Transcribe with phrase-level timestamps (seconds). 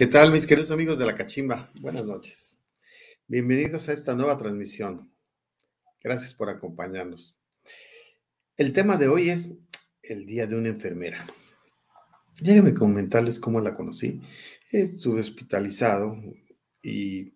[0.00, 1.68] ¿Qué tal, mis queridos amigos de la Cachimba?
[1.74, 2.56] Buenas noches.
[3.28, 5.12] Bienvenidos a esta nueva transmisión.
[6.02, 7.36] Gracias por acompañarnos.
[8.56, 9.50] El tema de hoy es
[10.02, 11.26] el día de una enfermera.
[12.40, 14.22] Déjenme comentarles cómo la conocí.
[14.70, 16.16] Estuve hospitalizado
[16.82, 17.34] y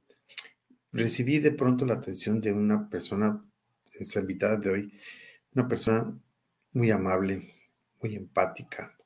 [0.91, 3.45] recibí de pronto la atención de una persona,
[3.93, 4.99] esa invitada de hoy,
[5.55, 6.19] una persona
[6.73, 7.43] muy amable,
[8.01, 8.96] muy empática.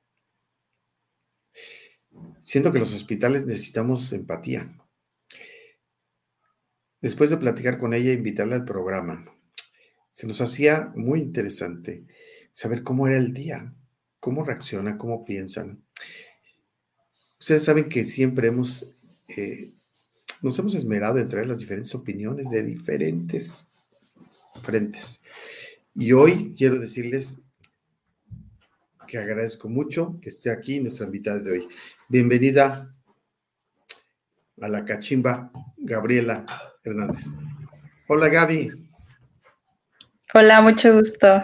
[2.41, 4.75] Siento que los hospitales necesitamos empatía.
[7.01, 9.25] Después de platicar con ella, invitarla al programa,
[10.11, 12.07] se nos hacía muy interesante
[12.53, 13.73] saber cómo era el día,
[14.19, 15.85] cómo reacciona, cómo piensan.
[17.39, 18.97] Ustedes saben que siempre hemos,
[19.37, 19.73] eh,
[20.43, 23.67] nos hemos esmerado en traer las diferentes opiniones de diferentes
[24.63, 25.21] frentes.
[25.95, 27.37] Y hoy quiero decirles
[29.09, 31.69] que agradezco mucho que esté aquí nuestra invitada de hoy.
[32.09, 32.95] Bienvenida
[34.61, 36.45] a la cachimba, Gabriela
[36.85, 37.25] Hernández.
[38.07, 38.91] Hola Gaby.
[40.35, 41.43] Hola, mucho gusto.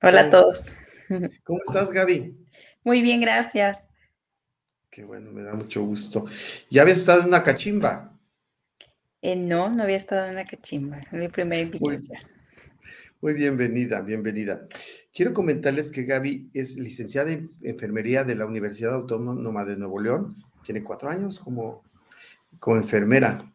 [0.00, 0.76] Hola a todos.
[1.42, 2.36] ¿Cómo estás Gaby?
[2.84, 3.90] Muy bien, gracias.
[4.88, 6.24] Qué bueno, me da mucho gusto.
[6.70, 8.16] ¿Ya habías estado en una cachimba?
[9.22, 10.98] Eh, no, no había estado en una cachimba.
[11.00, 12.20] Es mi primera invitación.
[13.20, 14.66] Muy bienvenida, bienvenida.
[15.14, 20.34] Quiero comentarles que Gaby es licenciada en enfermería de la Universidad Autónoma de Nuevo León.
[20.64, 21.82] Tiene cuatro años como,
[22.58, 23.52] como enfermera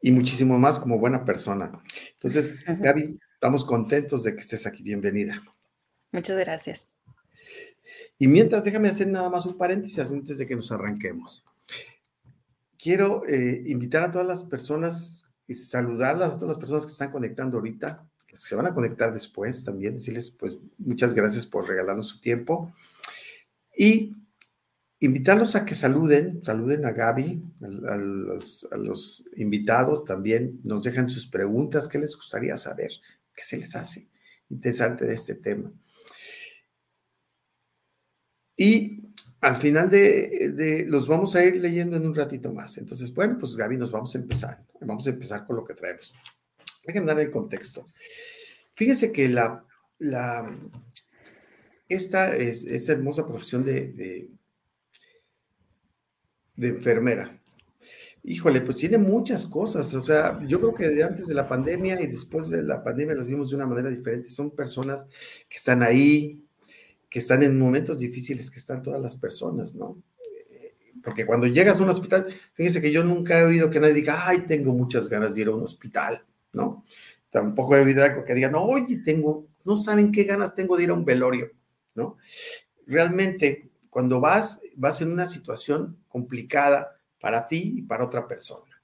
[0.00, 1.72] y muchísimo más como buena persona.
[2.12, 4.84] Entonces, Gaby, estamos contentos de que estés aquí.
[4.84, 5.42] Bienvenida.
[6.12, 6.88] Muchas gracias.
[8.16, 11.44] Y mientras, déjame hacer nada más un paréntesis antes de que nos arranquemos.
[12.78, 17.10] Quiero eh, invitar a todas las personas y saludarlas a todas las personas que están
[17.10, 22.20] conectando ahorita se van a conectar después también, decirles pues muchas gracias por regalarnos su
[22.20, 22.72] tiempo
[23.76, 24.14] y
[25.00, 27.42] invitarlos a que saluden, saluden a Gaby,
[27.88, 32.90] a, los, invitados también, nos dejan sus preguntas, qué les gustaría saber,
[33.34, 34.08] qué se les hace
[34.48, 35.72] interesante de este tema.
[38.56, 39.02] Y
[39.40, 42.78] al final de, de, los vamos a ir leyendo en un ratito más.
[42.78, 44.64] Entonces, bueno, pues Gaby, nos vamos a empezar.
[44.80, 46.14] Vamos a empezar con lo que traemos.
[46.86, 47.84] Déjenme dar el contexto.
[48.74, 49.64] Fíjense que la,
[51.88, 54.30] esta, es, esta hermosa profesión de, de,
[56.56, 57.28] de enfermera,
[58.22, 59.94] híjole, pues tiene muchas cosas.
[59.94, 63.26] O sea, yo creo que antes de la pandemia y después de la pandemia las
[63.26, 64.28] vimos de una manera diferente.
[64.28, 65.06] Son personas
[65.48, 66.44] que están ahí,
[67.08, 70.02] que están en momentos difíciles que están todas las personas, ¿no?
[71.02, 74.26] Porque cuando llegas a un hospital, fíjense que yo nunca he oído que nadie diga,
[74.26, 76.24] ay, tengo muchas ganas de ir a un hospital.
[76.56, 76.84] ¿No?
[77.30, 81.04] Tampoco habido que digan, oye, tengo, no saben qué ganas tengo de ir a un
[81.04, 81.52] velorio,
[81.94, 82.16] ¿no?
[82.86, 88.82] Realmente, cuando vas, vas en una situación complicada para ti y para otra persona.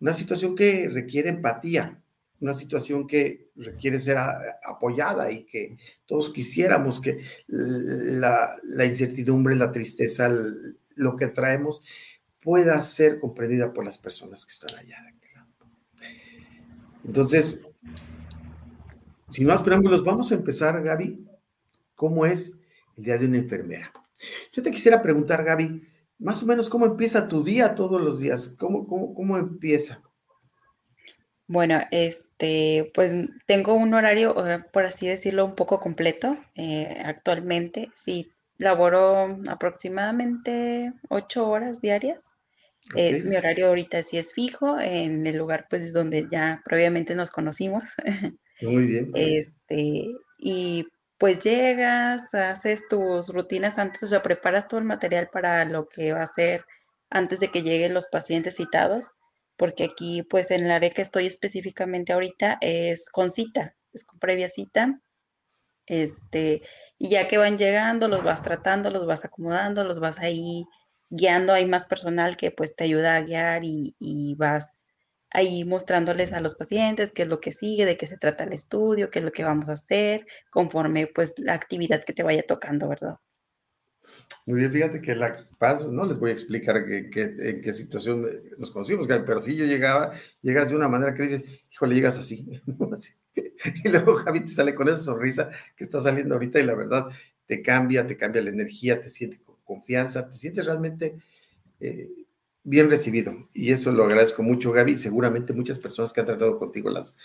[0.00, 2.02] Una situación que requiere empatía,
[2.40, 9.70] una situación que requiere ser apoyada y que todos quisiéramos que la, la incertidumbre, la
[9.70, 10.30] tristeza,
[10.96, 11.80] lo que traemos
[12.40, 15.15] pueda ser comprendida por las personas que están allá.
[17.06, 17.60] Entonces,
[19.30, 21.24] sin más preámbulos, vamos a empezar, Gaby,
[21.94, 22.58] ¿cómo es
[22.96, 23.92] el día de una enfermera?
[24.52, 25.82] Yo te quisiera preguntar, Gaby,
[26.18, 30.02] más o menos cómo empieza tu día todos los días, cómo, cómo, empieza.
[31.46, 33.14] Bueno, este, pues
[33.46, 34.34] tengo un horario,
[34.72, 36.36] por así decirlo, un poco completo.
[36.56, 42.35] Eh, actualmente, sí, laboro aproximadamente ocho horas diarias.
[42.94, 47.30] Es, mi horario ahorita sí es fijo, en el lugar pues donde ya previamente nos
[47.30, 47.82] conocimos.
[48.62, 49.10] Muy bien.
[49.14, 50.06] Este,
[50.38, 50.86] y
[51.18, 56.12] pues llegas, haces tus rutinas antes, o sea, preparas todo el material para lo que
[56.12, 56.64] va a ser
[57.10, 59.12] antes de que lleguen los pacientes citados,
[59.56, 64.18] porque aquí pues en el área que estoy específicamente ahorita es con cita, es con
[64.18, 65.00] previa cita.
[65.86, 66.62] Este,
[66.98, 70.64] y ya que van llegando, los vas tratando, los vas acomodando, los vas ahí
[71.10, 74.86] guiando, hay más personal que pues te ayuda a guiar y, vas
[75.30, 78.52] ahí mostrándoles a los pacientes qué es lo que sigue, de qué se trata el
[78.52, 82.42] estudio, qué es lo que vamos a hacer, conforme pues la actividad que te vaya
[82.42, 83.16] tocando, ¿verdad?
[84.46, 88.24] Muy bien, fíjate que la paso, no les voy a explicar en qué situación
[88.56, 92.46] nos conocimos, pero sí yo llegaba, llegas de una manera que dices, híjole, llegas así,
[93.84, 97.06] y luego Javi te sale con esa sonrisa que está saliendo ahorita y la verdad
[97.46, 101.18] te cambia, te cambia la energía, te siente confianza, te sientes realmente
[101.80, 102.08] eh,
[102.62, 103.50] bien recibido.
[103.52, 104.96] Y eso lo agradezco mucho, Gaby.
[104.96, 107.18] Seguramente muchas personas que han tratado contigo las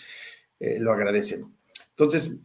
[0.60, 1.56] eh, lo agradecen.
[1.90, 2.36] Entonces,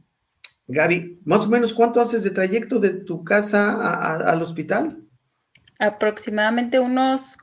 [0.67, 5.03] Gaby, más o menos, ¿cuánto haces de trayecto de tu casa al hospital?
[5.79, 7.37] Aproximadamente unos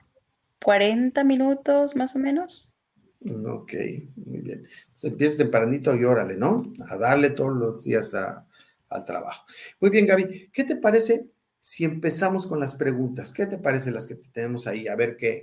[0.63, 2.75] 40 minutos más o menos.
[3.21, 3.73] Ok,
[4.17, 4.67] muy bien.
[4.67, 6.65] Entonces empieza tempranito y órale, ¿no?
[6.89, 9.45] A darle todos los días al trabajo.
[9.81, 11.31] Muy bien, Gaby, ¿qué te parece
[11.65, 13.33] si empezamos con las preguntas?
[13.33, 14.87] ¿Qué te parece las que tenemos ahí?
[14.87, 15.43] A ver qué.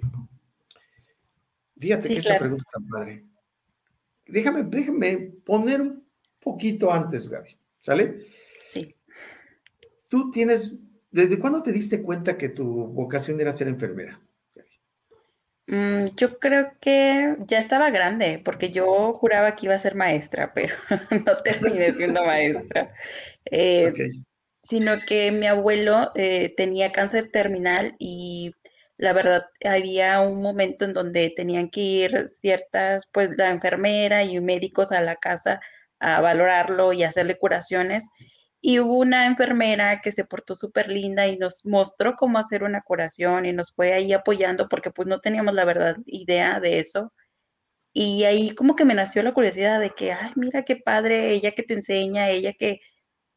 [1.79, 3.25] Fíjate que esta pregunta tan padre.
[4.27, 6.06] Déjame, déjame poner un
[6.39, 8.19] poquito antes, Gaby, ¿sale?
[8.68, 8.95] Sí.
[10.09, 10.75] Tú tienes,
[11.09, 14.21] ¿desde cuándo te diste cuenta que tu vocación era ser enfermera?
[15.65, 20.53] Mm, yo creo que ya estaba grande, porque yo juraba que iba a ser maestra,
[20.53, 20.75] pero
[21.25, 22.94] no terminé siendo maestra.
[23.53, 23.91] Eh,
[24.62, 28.54] sino que mi abuelo eh, tenía cáncer terminal y
[28.98, 34.40] la verdad había un momento en donde tenían que ir ciertas, pues la enfermera y
[34.40, 35.60] médicos a la casa
[36.00, 38.10] a valorarlo y hacerle curaciones
[38.62, 42.81] y hubo una enfermera que se portó súper linda y nos mostró cómo hacer una
[42.81, 47.12] curación y nos fue ahí apoyando porque pues no teníamos la verdad idea de eso.
[47.94, 51.52] Y ahí como que me nació la curiosidad de que, ay, mira qué padre, ella
[51.52, 52.80] que te enseña, ella que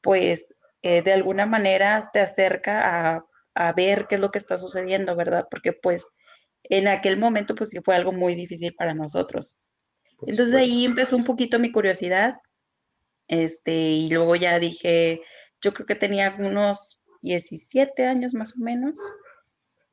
[0.02, 4.58] pues eh, de alguna manera te acerca a, a ver qué es lo que está
[4.58, 5.46] sucediendo, ¿verdad?
[5.50, 6.06] Porque pues
[6.64, 9.56] en aquel momento pues sí fue algo muy difícil para nosotros.
[10.26, 12.34] Entonces ahí empezó un poquito mi curiosidad
[13.28, 15.22] este, y luego ya dije,
[15.62, 19.00] yo creo que tenía unos 17 años más o menos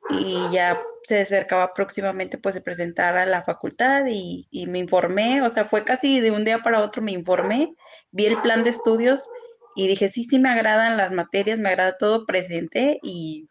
[0.10, 5.48] y ya se acercaba próximamente pues de presentar a la facultad y, me informé, o
[5.48, 7.74] sea, fue casi de un día para otro me informé,
[8.12, 9.30] vi el plan de estudios
[9.76, 13.48] y dije, sí, sí me agradan las materias, me agrada todo, presenté y,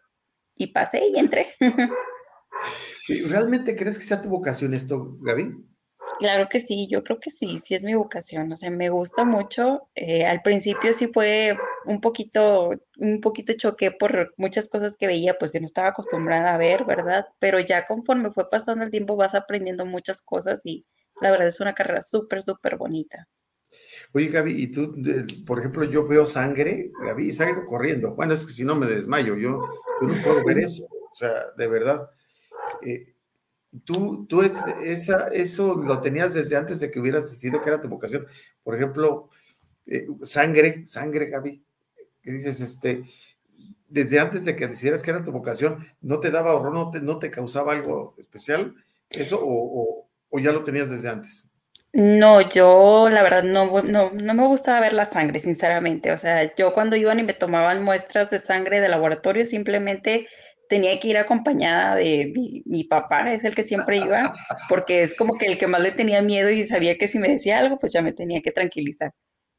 [0.56, 1.48] y pasé y entré.
[3.28, 5.70] ¿Realmente crees que sea tu vocación esto, Gaby?
[6.18, 9.24] Claro que sí, yo creo que sí, sí es mi vocación, o sea, me gusta
[9.24, 9.88] mucho.
[9.94, 11.56] Eh, al principio sí fue
[11.86, 16.54] un poquito, un poquito choqué por muchas cosas que veía, pues que no estaba acostumbrada
[16.54, 17.24] a ver, ¿verdad?
[17.38, 20.84] Pero ya conforme fue pasando el tiempo vas aprendiendo muchas cosas y
[21.22, 23.26] la verdad es una carrera súper, súper bonita.
[24.12, 24.96] Oye, Gaby, y tú,
[25.46, 28.14] por ejemplo, yo veo sangre, Gaby, y salgo corriendo.
[28.14, 29.60] Bueno, es que si no me desmayo, yo,
[30.00, 32.10] no puedo ver eso, o sea, de verdad.
[32.82, 33.14] Eh,
[33.84, 37.80] tú, tú es, esa, eso lo tenías desde antes de que hubieras decidido que era
[37.80, 38.26] tu vocación.
[38.62, 39.28] Por ejemplo,
[39.86, 41.62] eh, sangre, sangre, Gaby,
[42.22, 43.04] que dices, este,
[43.88, 47.00] desde antes de que decidieras que era tu vocación, ¿no te daba horror, no te,
[47.00, 48.74] no te causaba algo especial
[49.10, 51.49] eso o, o, ya lo tenías desde antes?
[51.92, 56.12] No, yo la verdad no, no, no, me gustaba ver la sangre, sinceramente.
[56.12, 60.28] O sea, yo cuando iban y me tomaban muestras de sangre de laboratorio, simplemente
[60.68, 62.32] tenía que ir acompañada de
[62.64, 64.32] mi, papá, es el que siempre iba,
[64.68, 67.28] porque es como que el que más le tenía miedo y sabía que si me
[67.28, 69.10] decía algo, pues ya me tenía que tranquilizar.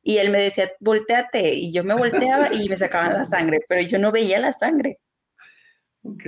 [0.02, 3.82] Y él me decía, volteate, y yo me volteaba y me sacaban la sangre, pero
[3.82, 5.00] yo no veía la sangre.
[6.04, 6.24] Ok.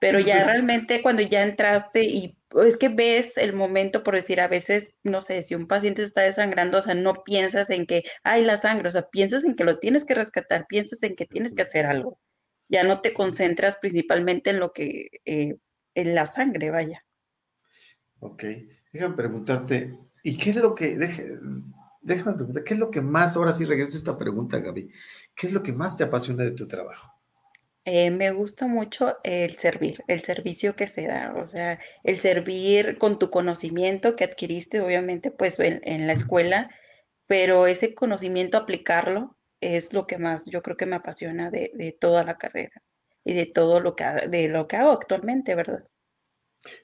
[0.00, 4.48] Pero ya realmente cuando ya entraste y es que ves el momento, por decir, a
[4.48, 8.44] veces, no sé, si un paciente está desangrando, o sea, no piensas en que hay
[8.44, 11.54] la sangre, o sea, piensas en que lo tienes que rescatar, piensas en que tienes
[11.54, 12.18] que hacer algo
[12.68, 15.56] ya no te concentras principalmente en lo que, eh,
[15.94, 17.04] en la sangre, vaya.
[18.20, 18.44] Ok,
[18.92, 20.96] déjame preguntarte, ¿y qué es lo que,
[22.00, 24.90] déjame preguntar, qué es lo que más, ahora sí regresa esta pregunta, Gaby,
[25.34, 27.12] ¿qué es lo que más te apasiona de tu trabajo?
[27.88, 32.98] Eh, me gusta mucho el servir, el servicio que se da, o sea, el servir
[32.98, 36.68] con tu conocimiento que adquiriste, obviamente, pues en, en la escuela,
[37.28, 42.24] pero ese conocimiento aplicarlo es lo que más yo creo que me apasiona de, toda
[42.24, 42.82] la carrera
[43.24, 45.84] y de todo lo que, de lo que hago actualmente, ¿verdad?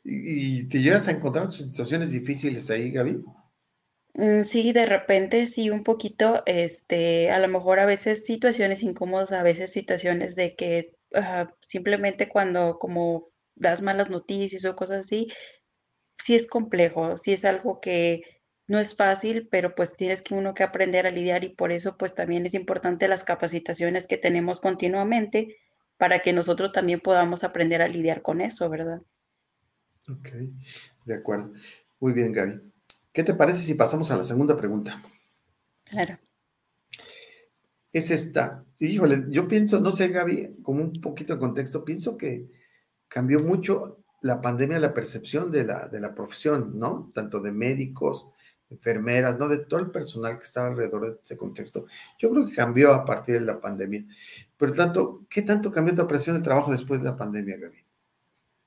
[0.05, 3.25] ¿Y te llegas a encontrar situaciones difíciles ahí, Gaby?
[4.15, 9.33] Mm, sí, de repente sí, un poquito, este, a lo mejor a veces situaciones incómodas,
[9.33, 10.95] a veces situaciones de que
[11.63, 15.29] simplemente cuando como das malas noticias o cosas así,
[16.19, 18.23] sí es complejo, sí es algo que
[18.69, 21.97] no es fácil, pero pues tienes que uno que aprender a lidiar y por eso
[21.99, 25.59] pues también es importante las capacitaciones que tenemos continuamente
[25.99, 29.03] para que nosotros también podamos aprender a lidiar con eso, ¿verdad?
[30.09, 30.29] Ok,
[31.05, 31.53] de acuerdo.
[32.01, 32.72] Muy bien, Gaby.
[33.13, 35.03] ¿Qué te parece si pasamos a la segunda pregunta?
[35.85, 36.17] Claro.
[37.93, 38.65] Es esta.
[38.79, 42.49] Híjole, yo pienso, no sé, Gaby, como un poquito de contexto, pienso que
[43.09, 47.11] cambió mucho la pandemia la percepción de la, de la profesión, ¿no?
[47.13, 48.29] Tanto de médicos,
[48.71, 49.49] enfermeras, ¿no?
[49.49, 51.87] De todo el personal que estaba alrededor de ese contexto.
[52.19, 54.07] Yo creo que cambió a partir de la pandemia.
[54.57, 57.85] Por tanto, ¿qué tanto cambió tu apreciación del trabajo después de la pandemia, Gaby?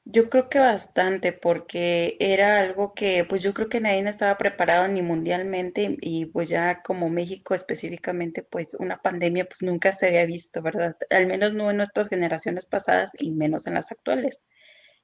[0.08, 4.88] Yo creo que bastante, porque era algo que pues yo creo que nadie estaba preparado
[4.88, 10.26] ni mundialmente y pues ya como México específicamente, pues una pandemia pues nunca se había
[10.26, 10.96] visto, ¿verdad?
[11.10, 14.42] Al menos no en nuestras generaciones pasadas y menos en las actuales.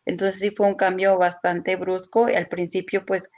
[0.05, 2.29] Entonces sí fue un cambio bastante brusco.
[2.29, 3.31] Y al principio pues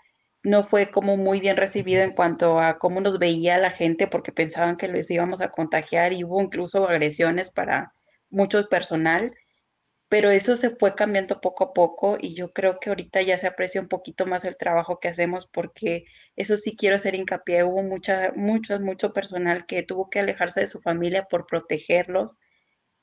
[0.44, 4.32] no fue como muy bien recibido en cuanto a cómo nos veía la gente porque
[4.34, 7.94] pensaban que los íbamos a contagiar y hubo incluso agresiones para
[8.30, 9.34] mucho personal
[10.14, 13.48] pero eso se fue cambiando poco a poco y yo creo que ahorita ya se
[13.48, 16.06] aprecia un poquito más el trabajo que hacemos porque
[16.36, 20.68] eso sí quiero hacer hincapié, hubo mucha, mucho, mucho personal que tuvo que alejarse de
[20.68, 22.38] su familia por protegerlos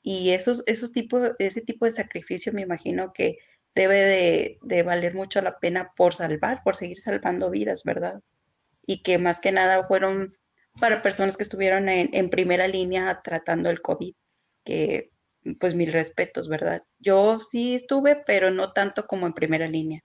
[0.01, 3.39] y esos, esos tipos, ese tipo de sacrificio me imagino que
[3.75, 8.21] debe de, de valer mucho la pena por salvar, por seguir salvando vidas, ¿verdad?
[8.85, 10.31] Y que más que nada fueron
[10.79, 14.13] para personas que estuvieron en, en primera línea tratando el COVID,
[14.63, 15.10] que
[15.59, 16.83] pues mil respetos, ¿verdad?
[16.99, 20.03] Yo sí estuve, pero no tanto como en primera línea.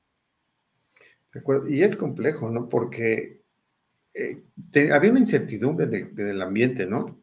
[1.69, 2.69] Y es complejo, ¿no?
[2.69, 3.43] Porque
[4.15, 4.43] eh,
[4.93, 7.21] había una incertidumbre del ambiente, ¿no?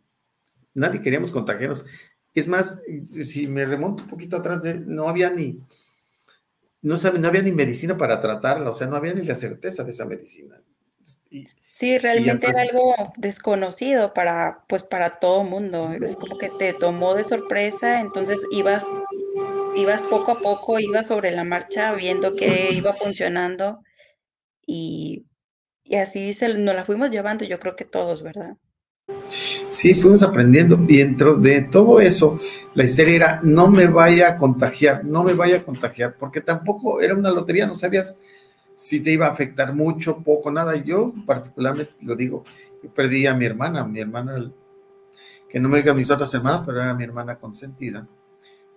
[0.76, 1.86] Nadie queríamos contagiarnos.
[2.34, 2.84] Es más,
[3.26, 5.60] si me remonto un poquito atrás, no había ni,
[6.82, 9.84] no, sabe, no había ni medicina para tratarla, o sea, no había ni la certeza
[9.84, 10.62] de esa medicina.
[11.74, 15.92] Sí, realmente era algo desconocido para, pues, para todo mundo.
[15.92, 18.86] Es como que te tomó de sorpresa, entonces ibas,
[19.76, 23.82] ibas poco a poco, ibas sobre la marcha viendo que iba funcionando
[24.66, 25.26] y,
[25.84, 28.56] y así se, nos la fuimos llevando, yo creo que todos, ¿verdad?
[29.68, 32.40] Sí, fuimos aprendiendo y dentro de todo eso,
[32.76, 37.02] la historia era no me vaya a contagiar, no me vaya a contagiar, porque tampoco
[37.02, 38.20] era una lotería, no sabías
[38.74, 40.76] si te iba a afectar mucho, poco, nada.
[40.76, 42.44] Yo particularmente lo digo,
[42.82, 44.52] yo perdí a mi hermana, mi hermana,
[45.50, 48.08] que no me diga mis otras hermanas, pero era mi hermana consentida.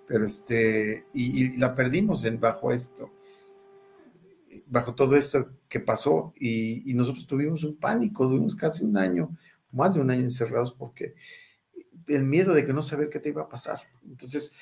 [0.07, 3.11] Pero este, y, la perdimos en, bajo esto,
[4.67, 9.37] bajo todo esto que pasó, y, y, nosotros tuvimos un pánico, tuvimos casi un año,
[9.73, 11.15] más de un año encerrados, porque
[12.09, 13.81] el miedo de que no saber qué te iba a pasar.
[14.05, 14.53] Entonces,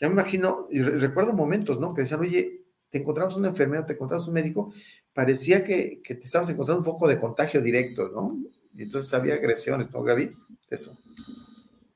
[0.00, 1.94] ya me imagino, y recuerdo momentos, ¿no?
[1.94, 2.61] Que decían, oye,
[2.92, 4.72] te encontramos una enfermera, te encontramos un médico,
[5.14, 8.38] parecía que, te estabas encontrando un foco de contagio directo, ¿no?
[8.76, 10.36] Y entonces había agresiones, ¿no, Gaby?
[10.68, 10.96] Eso.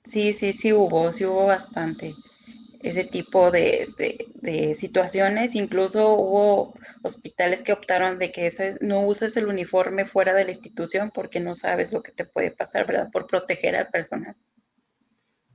[0.02, 2.14] Sí, sí, sí hubo, sí hubo bastante
[2.80, 3.92] ese tipo de,
[4.74, 5.54] situaciones.
[5.54, 6.72] Incluso hubo
[7.02, 8.50] hospitales que optaron de que
[8.80, 12.52] no uses el uniforme fuera de la institución porque no sabes lo que te puede
[12.52, 13.10] pasar, ¿verdad?
[13.12, 14.34] Por proteger al personal.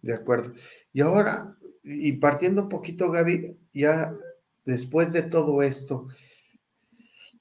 [0.03, 0.53] De acuerdo.
[0.93, 4.13] Y ahora, y partiendo un poquito, Gaby, ya
[4.65, 6.07] después de todo esto,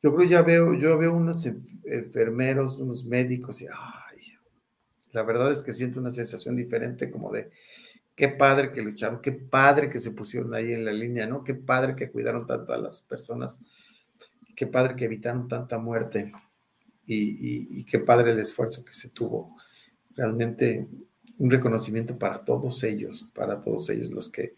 [0.03, 1.47] yo creo ya veo, yo veo unos
[1.85, 4.11] enfermeros, unos médicos y ay,
[5.13, 7.51] la verdad es que siento una sensación diferente como de
[8.15, 11.43] qué padre que lucharon, qué padre que se pusieron ahí en la línea, ¿no?
[11.43, 13.61] Qué padre que cuidaron tanto a las personas,
[14.55, 16.31] qué padre que evitaron tanta muerte
[17.07, 19.57] y, qué padre el esfuerzo que se tuvo.
[20.15, 20.87] Realmente
[21.39, 24.55] un reconocimiento para todos ellos, para todos ellos los que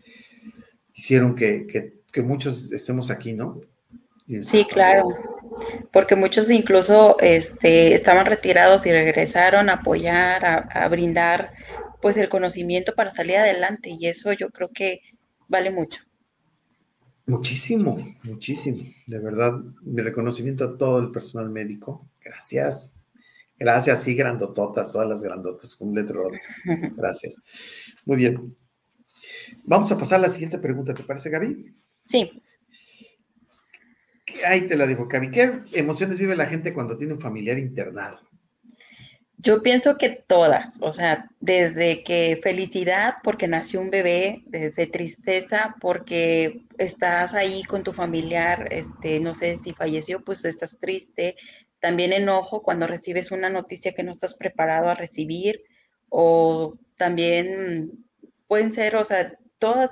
[0.92, 3.60] hicieron que, muchos estemos aquí, ¿no?
[4.42, 5.08] Sí, claro,
[5.92, 11.52] porque muchos incluso este, estaban retirados y regresaron a apoyar, a, brindar
[12.00, 15.00] pues el conocimiento para salir adelante y eso yo creo que
[15.48, 16.02] vale mucho.
[17.26, 18.82] Muchísimo, muchísimo.
[19.06, 19.52] De verdad,
[19.82, 22.08] mi reconocimiento a todo el personal médico.
[22.20, 22.92] Gracias.
[23.58, 26.30] Gracias, sí, grandototas, todas las grandotas, un letro.
[26.96, 27.36] Gracias.
[28.06, 28.56] Muy bien.
[29.66, 31.72] Vamos a pasar a la siguiente pregunta, ¿te parece, Gaby?
[32.04, 32.42] Sí.
[34.46, 35.30] Ahí te la dijo, Gaby.
[35.30, 38.20] ¿Qué emociones vive la gente cuando tiene un familiar internado?
[39.44, 45.74] Yo pienso que todas, o sea, desde que felicidad porque nació un bebé, desde tristeza
[45.80, 51.34] porque estás ahí con tu familiar, este, no sé si falleció, pues estás triste,
[51.80, 55.64] también enojo cuando recibes una noticia que no estás preparado a recibir,
[56.08, 58.06] o también
[58.46, 59.36] pueden ser, o sea,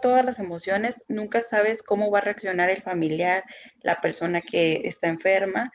[0.00, 3.44] todas las emociones, nunca sabes cómo va a reaccionar el familiar,
[3.82, 5.72] la persona que está enferma,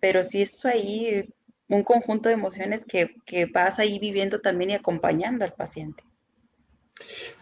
[0.00, 1.28] pero sí es ahí
[1.68, 6.04] un conjunto de emociones que, que vas ahí viviendo también y acompañando al paciente.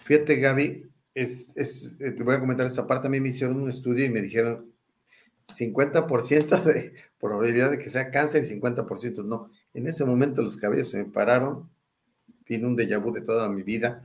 [0.05, 3.09] Fíjate, Gaby, es, eh, te voy a comentar esta parte.
[3.09, 4.73] A mí me hicieron un estudio y me dijeron
[5.49, 9.51] 50% de probabilidad de que sea cáncer y 50% no.
[9.75, 11.71] En ese momento los cabellos se me pararon.
[12.45, 14.03] Tiene un déjà vu de toda mi vida.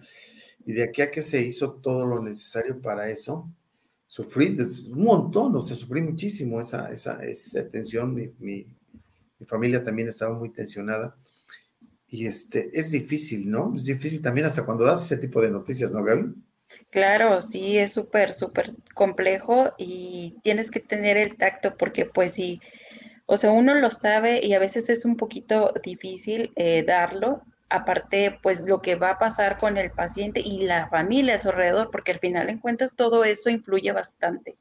[0.66, 3.50] Y de aquí a que se hizo todo lo necesario para eso,
[4.08, 4.58] sufrí
[4.92, 8.14] un montón, o sea, sufrí muchísimo esa, esa, esa tensión.
[8.14, 8.68] Mi, mi,
[9.46, 11.18] familia también estaba muy tensionada.
[12.08, 13.74] Y este, es difícil, ¿no?
[13.76, 16.34] Es difícil también hasta cuando das ese tipo de noticias, ¿no, Gaby?
[16.90, 22.62] Claro, sí, es súper, súper complejo y tienes que tener el tacto porque pues sí,
[23.26, 27.42] o sea, uno lo sabe y a veces es un poquito difícil eh, darlo,
[27.74, 31.50] aparte, pues lo que va a pasar con el paciente y la familia a su
[31.50, 34.56] alrededor, porque al final en cuentas todo eso influye bastante.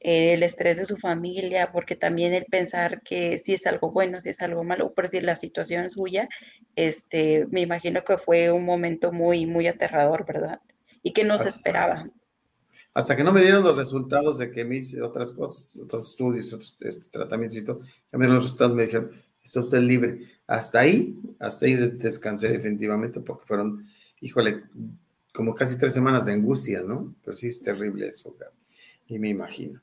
[0.00, 4.28] el estrés de su familia, porque también el pensar que si es algo bueno, si
[4.28, 6.28] es algo malo, pero si la situación es suya,
[6.76, 10.60] este, me imagino que fue un momento muy, muy aterrador, ¿verdad?
[11.02, 12.06] Y que no se esperaba.
[12.92, 16.52] Hasta que no me dieron los resultados de que me hice otras cosas, otros estudios,
[16.52, 19.10] otros este, tratamientos ya me dieron los resultados, me dijeron,
[19.44, 20.20] está usted libre.
[20.46, 23.86] Hasta ahí, hasta ahí descansé definitivamente porque fueron,
[24.20, 24.64] híjole,
[25.32, 27.14] como casi tres semanas de angustia, ¿no?
[27.22, 28.36] Pero sí es terrible eso,
[29.06, 29.82] y me imagino.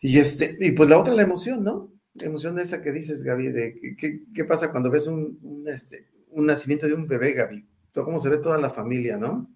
[0.00, 1.92] Y este, y pues la otra, la emoción, ¿no?
[2.14, 3.96] La emoción esa que dices, Gaby, de
[4.32, 7.66] qué, pasa cuando ves un, este, un nacimiento de un bebé, Gaby.
[7.92, 9.50] Cómo se ve toda la familia, ¿no?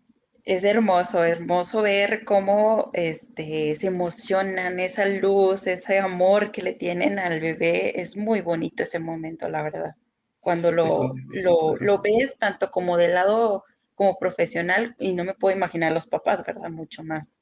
[0.45, 7.19] Es hermoso, hermoso ver cómo este, se emocionan, esa luz, ese amor que le tienen
[7.19, 8.01] al bebé.
[8.01, 9.97] Es muy bonito ese momento, la verdad.
[10.41, 15.57] Cuando lo, lo, lo ves tanto como del lado como profesional, y no me puedo
[15.57, 16.71] imaginar los papás, ¿verdad?
[16.71, 17.37] Mucho más.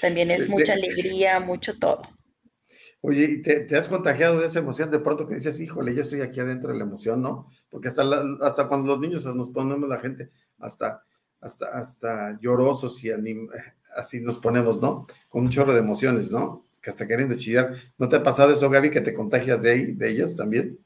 [0.00, 2.02] También es mucha alegría, mucho todo.
[3.02, 6.20] Oye, ¿y te, has contagiado de esa emoción de pronto que dices, híjole, ya estoy
[6.20, 7.48] aquí adentro de la emoción, ¿no?
[7.70, 8.04] Porque hasta,
[8.42, 11.02] hasta cuando los niños nos ponemos la gente, hasta,
[11.40, 13.10] hasta, hasta llorosos y
[13.96, 15.06] así nos ponemos, ¿no?
[15.28, 16.66] Con un chorro de emociones, ¿no?
[16.80, 17.74] Que hasta queriendo chillar.
[17.98, 20.78] ¿No te ha pasado eso, Gaby, que te contagias de ahí, de ellas también?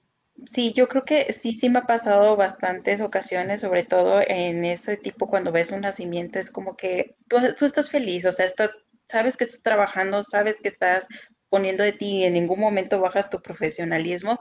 [0.47, 4.97] Sí, yo creo que sí, sí me ha pasado bastantes ocasiones, sobre todo en ese
[4.97, 8.77] tipo cuando ves un nacimiento, es como que tú, tú estás feliz, o sea, estás
[9.07, 11.07] sabes que estás trabajando, sabes que estás
[11.49, 14.39] poniendo de ti y en ningún momento bajas tu profesionalismo,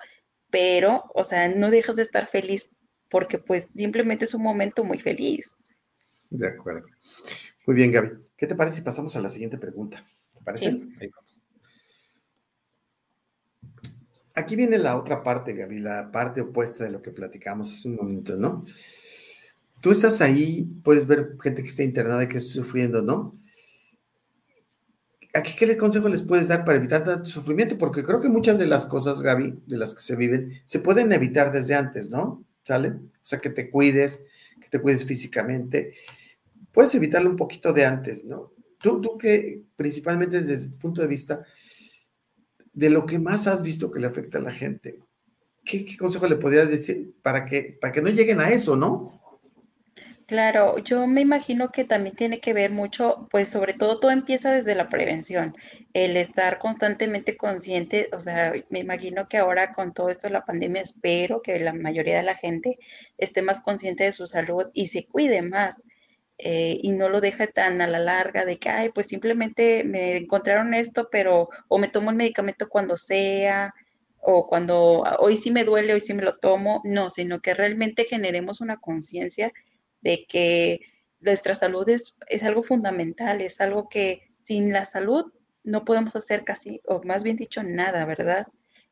[0.50, 2.70] pero, o sea, no dejas de estar feliz
[3.10, 5.58] porque pues simplemente es un momento muy feliz.
[6.34, 6.88] De acuerdo.
[7.68, 8.10] Muy bien, Gaby.
[8.36, 10.04] ¿Qué te parece si pasamos a la siguiente pregunta?
[10.34, 10.82] ¿Te parece?
[14.34, 17.98] Aquí viene la otra parte, Gaby, la parte opuesta de lo que platicamos hace un
[17.98, 18.66] momento, ¿no?
[19.80, 23.34] Tú estás ahí, puedes ver gente que está internada y que está sufriendo, ¿no?
[25.36, 27.78] ¿Aquí qué consejo les puedes dar para evitar tanto sufrimiento?
[27.78, 31.12] Porque creo que muchas de las cosas, Gaby, de las que se viven, se pueden
[31.12, 32.43] evitar desde antes, ¿no?
[32.63, 32.89] ¿Sale?
[32.89, 34.24] O sea, que te cuides,
[34.60, 35.93] que te cuides físicamente.
[36.74, 38.52] Puedes evitarlo un poquito de antes, ¿no?
[38.80, 41.46] Tú, tú que principalmente desde el punto de vista
[42.74, 45.00] de lo que más has visto que le afecta a la gente,
[45.64, 49.24] ¿qué, qué consejo le podrías decir para que, para que no lleguen a eso, ¿no?
[50.26, 54.52] Claro, yo me imagino que también tiene que ver mucho, pues sobre todo todo empieza
[54.52, 55.56] desde la prevención,
[55.94, 60.46] el estar constantemente consciente, o sea, me imagino que ahora con todo esto de la
[60.46, 62.80] pandemia espero que la mayoría de la gente
[63.18, 65.84] esté más consciente de su salud y se cuide más.
[66.45, 70.17] Eh, y no lo deje tan a la larga de que, ay, pues simplemente me
[70.17, 73.73] encontraron esto, pero o me tomo el medicamento cuando sea,
[74.19, 78.03] o cuando hoy sí me duele, hoy sí me lo tomo, no, sino que realmente
[78.03, 79.53] generemos una conciencia
[80.01, 80.82] de que
[81.21, 85.32] nuestra salud es, algo fundamental, es algo que sin la salud
[85.63, 88.47] no podemos hacer casi, o más bien dicho, nada, ¿verdad?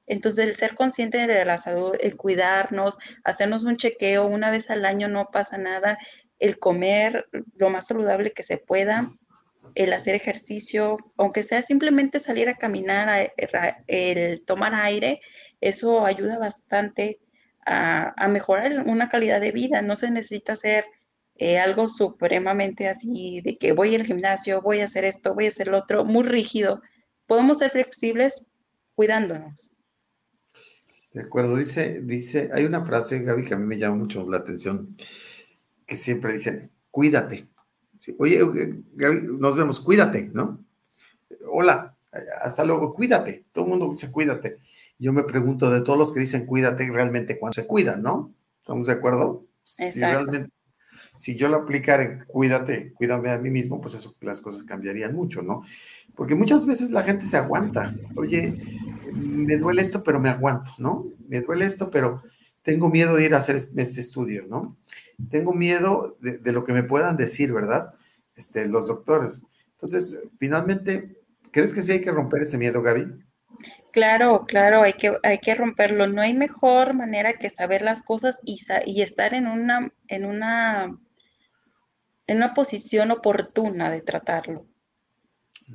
[0.07, 4.85] Entonces, el ser consciente de la salud, el cuidarnos, hacernos un chequeo una vez al
[4.85, 5.97] año no pasa nada,
[6.41, 7.27] el comer
[7.57, 9.13] lo más saludable que se pueda,
[9.75, 13.31] el hacer ejercicio, aunque sea simplemente salir a caminar,
[13.87, 15.21] el tomar aire,
[15.61, 17.21] eso ayuda bastante
[17.65, 19.83] a, a mejorar una calidad de vida.
[19.83, 20.85] No se necesita ser
[21.35, 25.49] eh, algo supremamente así de que voy al gimnasio, voy a hacer esto, voy a
[25.49, 26.81] hacer lo otro, muy rígido.
[27.27, 28.47] Podemos ser flexibles
[28.95, 29.75] cuidándonos.
[31.13, 34.37] De acuerdo, dice, dice, hay una frase, Gaby, que a mí me llama mucho la
[34.37, 34.95] atención,
[35.95, 37.47] siempre dicen, cuídate.
[38.17, 38.39] Oye,
[38.93, 40.63] Gaby, nos vemos, cuídate, ¿no?
[41.47, 41.95] Hola,
[42.41, 43.45] hasta luego, cuídate.
[43.51, 44.57] Todo el mundo dice cuídate.
[44.97, 48.33] Yo me pregunto de todos los que dicen cuídate, realmente cuándo se cuidan, ¿no?
[48.57, 49.45] ¿Estamos de acuerdo?
[49.63, 49.93] Exacto.
[49.93, 50.51] Si realmente,
[51.17, 55.15] si yo lo aplicara en cuídate, cuídame a mí mismo, pues eso las cosas cambiarían
[55.15, 55.63] mucho, ¿no?
[56.15, 57.93] Porque muchas veces la gente se aguanta.
[58.15, 58.57] Oye,
[59.13, 61.07] me duele esto, pero me aguanto, ¿no?
[61.27, 62.21] Me duele esto, pero
[62.63, 64.77] tengo miedo de ir a hacer este estudio, ¿no?
[65.29, 67.93] Tengo miedo de, lo que me puedan decir, ¿verdad?
[68.35, 69.43] Este, los doctores.
[69.73, 71.17] Entonces, finalmente,
[71.51, 73.07] ¿crees que sí hay que romper ese miedo, Gaby?
[73.91, 76.07] Claro, claro, hay que, hay que romperlo.
[76.07, 80.97] No hay mejor manera que saber las cosas y, y estar en una, en una
[82.31, 84.65] en una posición oportuna de tratarlo.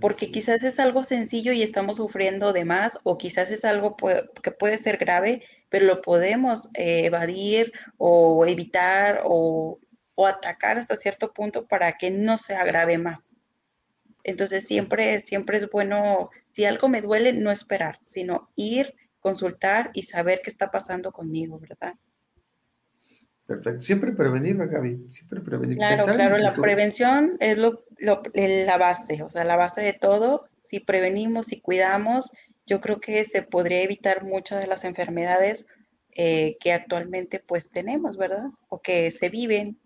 [0.00, 3.96] Porque quizás es algo sencillo y estamos sufriendo de más, o quizás es algo
[4.42, 9.78] que puede ser grave, pero lo podemos eh, evadir o evitar o,
[10.14, 13.36] o atacar hasta cierto punto para que no se agrave más.
[14.24, 20.02] Entonces siempre, siempre es bueno, si algo me duele, no esperar, sino ir, consultar y
[20.02, 21.94] saber qué está pasando conmigo, ¿verdad?
[23.46, 23.82] Perfecto.
[23.82, 25.06] Siempre prevenir, Gaby.
[25.08, 25.76] Siempre prevenir.
[25.76, 26.38] Claro, claro.
[26.38, 30.48] La prevención es lo, la base, o sea, la base de todo.
[30.60, 32.32] Si prevenimos y cuidamos,
[32.66, 35.66] yo creo que se podría evitar muchas de las enfermedades
[36.10, 38.50] eh, que actualmente pues tenemos, ¿verdad?
[38.68, 39.78] O que se viven.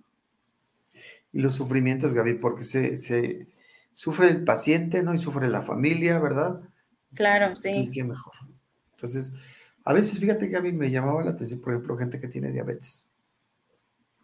[1.32, 3.46] Y los sufrimientos, Gaby, porque se, se
[3.92, 5.12] sufre el paciente, ¿no?
[5.12, 6.62] Y sufre la familia, ¿verdad?
[7.14, 7.70] Claro, sí.
[7.70, 8.32] Y qué mejor.
[8.92, 9.34] Entonces,
[9.84, 13.09] a veces, fíjate, Gaby, me llamaba la atención, por ejemplo, gente que tiene diabetes.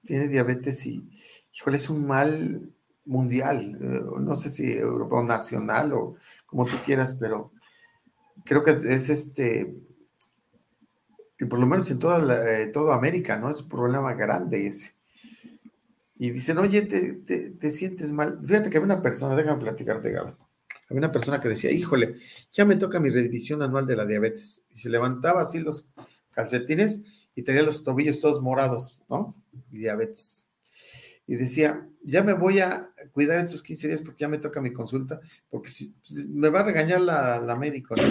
[0.06, 1.06] Tiene diabetes y,
[1.52, 2.70] híjole, es un mal
[3.04, 6.16] mundial, eh, no sé si europeo nacional o
[6.46, 7.52] como tú quieras, pero
[8.44, 9.74] creo que es este,
[11.38, 13.50] y por lo menos en toda, eh, toda América, ¿no?
[13.50, 14.94] Es un problema grande ese.
[16.18, 17.12] Y dicen, oye, te,
[17.50, 18.40] te, sientes mal.
[18.42, 20.32] Fíjate que había una persona, déjame platicarte, Gaby.
[20.88, 22.14] Había una persona que decía, híjole,
[22.52, 24.62] ya me toca mi revisión anual de la diabetes.
[24.72, 25.88] Y se levantaba así los
[26.32, 27.02] calcetines
[27.36, 29.36] y tenía los tobillos todos morados, ¿no?
[29.70, 30.46] Y diabetes.
[31.28, 34.72] Y decía, ya me voy a cuidar estos 15 días porque ya me toca mi
[34.72, 35.20] consulta,
[35.50, 35.94] porque si,
[36.28, 38.02] me va a regañar la, la médico, ¿no?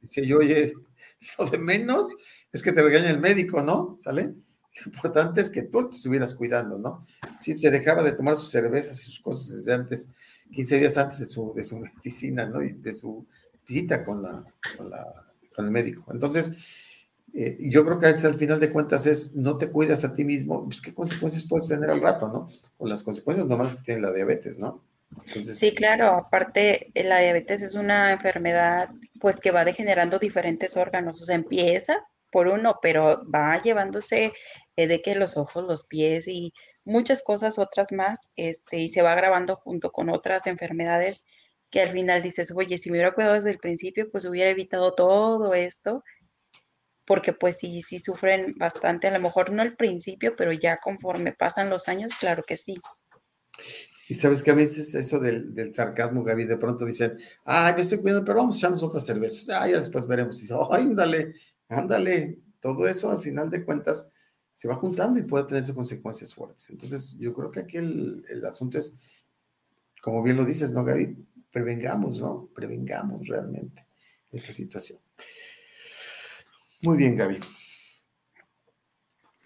[0.00, 0.74] Dice yo, oye,
[1.38, 2.08] lo de menos
[2.52, 3.98] es que te regaña el médico, ¿no?
[4.00, 4.34] ¿Sale?
[4.84, 7.04] Lo importante es que tú te estuvieras cuidando, ¿no?
[7.38, 10.10] Sí, se dejaba de tomar sus cervezas y sus cosas desde antes,
[10.50, 12.62] 15 días antes de su, de su medicina, ¿no?
[12.62, 13.26] Y de su
[13.68, 14.44] visita con, la,
[14.76, 16.10] con, la, con el médico.
[16.10, 16.52] Entonces,
[17.34, 20.64] eh, yo creo que al final de cuentas es, no te cuidas a ti mismo,
[20.64, 22.48] pues qué consecuencias puedes tener al rato, ¿no?
[22.76, 24.84] Con las consecuencias normales que tiene la diabetes, ¿no?
[25.26, 28.88] sí, claro, aparte la diabetes es una enfermedad
[29.20, 34.32] pues que va degenerando diferentes órganos, o sea, empieza por uno, pero va llevándose
[34.76, 39.02] eh, de que los ojos, los pies y muchas cosas otras más, este, y se
[39.02, 41.24] va agravando junto con otras enfermedades
[41.70, 44.94] que al final dices, oye, si me hubiera cuidado desde el principio, pues hubiera evitado
[44.94, 46.02] todo esto,
[47.12, 51.34] porque pues sí, sí sufren bastante, a lo mejor no al principio, pero ya conforme
[51.34, 52.74] pasan los años, claro que sí.
[54.08, 57.82] Y sabes que a veces eso del, del, sarcasmo, Gaby, de pronto dicen, ay, me
[57.82, 59.50] estoy cuidando, pero vamos a echarnos otras cervezas.
[59.50, 60.38] Ah, ya después veremos.
[60.38, 61.34] Y dice, ándale,
[61.68, 62.38] ándale.
[62.60, 64.08] Todo eso, al final de cuentas,
[64.50, 66.70] se va juntando y puede tener sus consecuencias fuertes.
[66.70, 68.94] Entonces, yo creo que aquí el, el asunto es,
[70.00, 71.14] como bien lo dices, ¿no, Gaby?
[71.50, 72.48] Prevengamos, ¿no?
[72.54, 73.86] Prevengamos realmente
[74.30, 75.01] esa situación.
[76.82, 77.38] Muy bien, Gaby.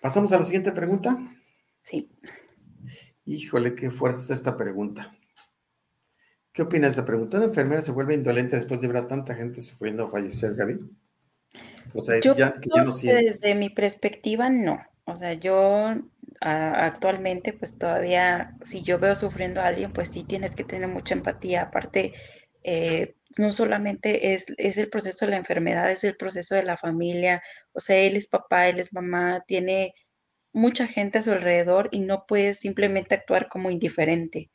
[0.01, 1.19] ¿Pasamos a la siguiente pregunta?
[1.83, 2.11] Sí.
[3.27, 5.15] Híjole, qué fuerte está esta pregunta.
[6.53, 7.37] ¿Qué opinas de esta pregunta?
[7.37, 10.79] ¿Una enfermera se vuelve indolente después de ver a tanta gente sufriendo o fallecer, Gaby?
[11.93, 14.79] O sea, yo ya, que ya no Desde mi perspectiva, no.
[15.05, 15.95] O sea, yo
[16.41, 21.15] actualmente, pues todavía, si yo veo sufriendo a alguien, pues sí tienes que tener mucha
[21.15, 21.63] empatía.
[21.63, 22.15] Aparte,
[22.69, 26.77] eh, no solamente es, es el proceso de la enfermedad, es el proceso de la
[26.77, 27.41] familia.
[27.73, 29.95] O sea, él es papá, él es mamá, tiene
[30.53, 34.51] mucha gente a su alrededor y no puedes simplemente actuar como indiferente.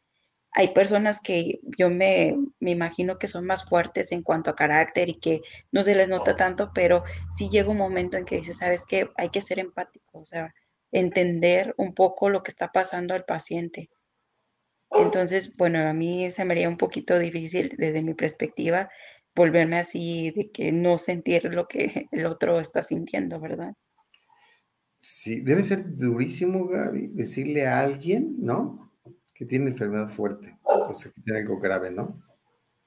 [0.52, 5.19] Hay personas que yo me, imagino que son más fuertes en cuanto a carácter y
[5.19, 8.86] que no se les nota tanto, pero sí llega un momento en que dices, sabes
[8.86, 10.54] que hay que ser empático, o sea,
[10.91, 13.89] entender un poco lo que está pasando al paciente.
[14.92, 18.90] Entonces, bueno, a mí se me haría un poquito difícil desde mi perspectiva
[19.36, 23.74] volverme así de que no sentir lo que el otro está sintiendo, ¿verdad?
[25.00, 28.92] Sí, debe ser durísimo, Gaby, decirle a alguien, ¿no?
[29.34, 32.22] Que tiene enfermedad fuerte, o sea, que tiene algo grave, ¿no?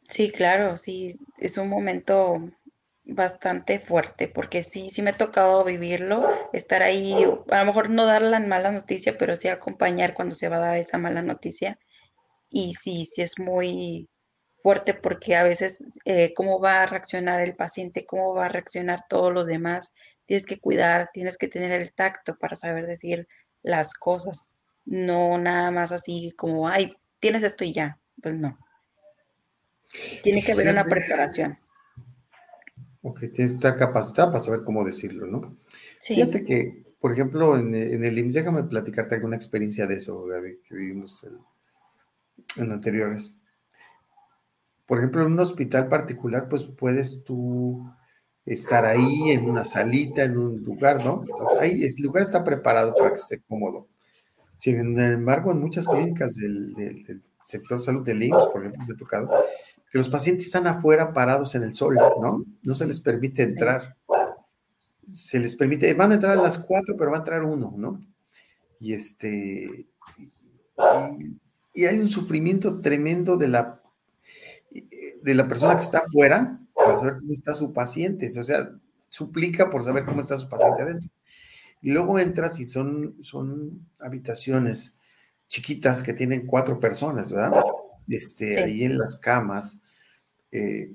[0.06, 2.52] Sí, claro, sí, es un momento
[3.04, 8.06] bastante fuerte, porque sí, sí me ha tocado vivirlo, estar ahí, a lo mejor no
[8.06, 11.78] dar la mala noticia, pero sí acompañar cuando se va a dar esa mala noticia.
[12.56, 14.08] Y sí, sí es muy
[14.62, 19.06] fuerte porque a veces eh, cómo va a reaccionar el paciente, cómo va a reaccionar
[19.08, 19.92] todos los demás,
[20.24, 23.26] tienes que cuidar, tienes que tener el tacto para saber decir
[23.64, 24.50] las cosas,
[24.84, 28.56] no nada más así como, ay, tienes esto y ya, pues no.
[30.22, 31.58] Tiene que haber una preparación.
[33.02, 35.56] Ok, tienes que estar capacitada para saber cómo decirlo, ¿no?
[35.98, 36.14] Sí.
[36.14, 40.76] Fíjate que, por ejemplo, en, el IMSS, déjame platicarte alguna experiencia de eso, Gaby, que
[40.76, 41.26] vivimos
[42.56, 43.36] en anteriores.
[44.86, 47.90] Por ejemplo, en un hospital particular, pues puedes tú
[48.44, 51.22] estar ahí en una salita, en un lugar, ¿no?
[51.60, 53.88] Ahí el lugar está preparado para que esté cómodo.
[54.58, 59.30] Sin embargo, en muchas clínicas del, sector salud del IMSS, por ejemplo, me ha tocado,
[59.90, 62.44] que los pacientes están afuera parados en el sol, ¿no?
[62.62, 63.96] No se les permite entrar.
[65.12, 68.00] Se les permite, van a entrar a las cuatro, pero va a entrar uno, ¿no?
[68.80, 69.86] Y este,
[71.18, 71.40] y
[71.82, 73.82] hay un sufrimiento tremendo de la,
[75.22, 78.70] de la persona que está afuera, para saber cómo está su paciente, o sea,
[79.08, 81.10] suplica por saber cómo está su paciente adentro.
[81.82, 84.98] Y luego entras y son, son habitaciones
[85.48, 87.62] chiquitas que tienen cuatro personas, ¿verdad?
[88.08, 89.82] Este, Ahí en las camas,
[90.50, 90.92] eh,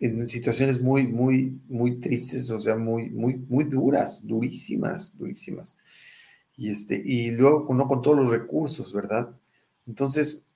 [0.00, 5.76] en situaciones muy, muy, muy tristes, o sea, muy, muy, muy duras, durísimas, durísimas.
[6.56, 9.30] Y, este, y luego no con todos los recursos, ¿verdad?
[9.88, 10.46] Entonces,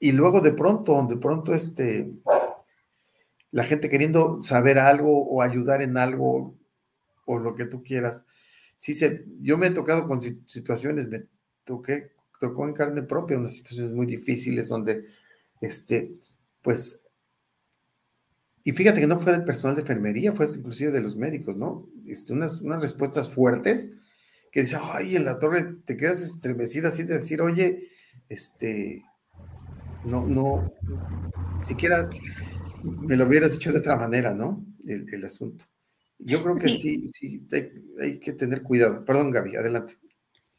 [0.00, 2.10] y luego de pronto, de pronto, este,
[3.52, 6.56] la gente queriendo saber algo o ayudar en algo
[7.26, 8.24] o lo que tú quieras.
[8.74, 11.26] Sí, se, yo me he tocado con situaciones, me
[11.62, 15.06] toqué, tocó en carne propia unas situaciones muy difíciles donde,
[15.60, 16.12] este,
[16.62, 17.02] pues,
[18.64, 21.86] y fíjate que no fue del personal de enfermería, fue inclusive de los médicos, ¿no?
[22.06, 23.92] Este, unas, unas respuestas fuertes
[24.50, 27.88] que dice, ay, en la torre te quedas estremecida así de decir, oye,
[28.28, 29.02] este,
[30.04, 30.72] no, no,
[31.62, 32.08] siquiera
[32.82, 34.64] me lo hubieras dicho de otra manera, ¿no?
[34.86, 35.64] El, asunto.
[36.18, 37.46] Yo creo que sí, sí,
[38.00, 39.04] hay, que tener cuidado.
[39.04, 39.96] Perdón, Gaby, adelante.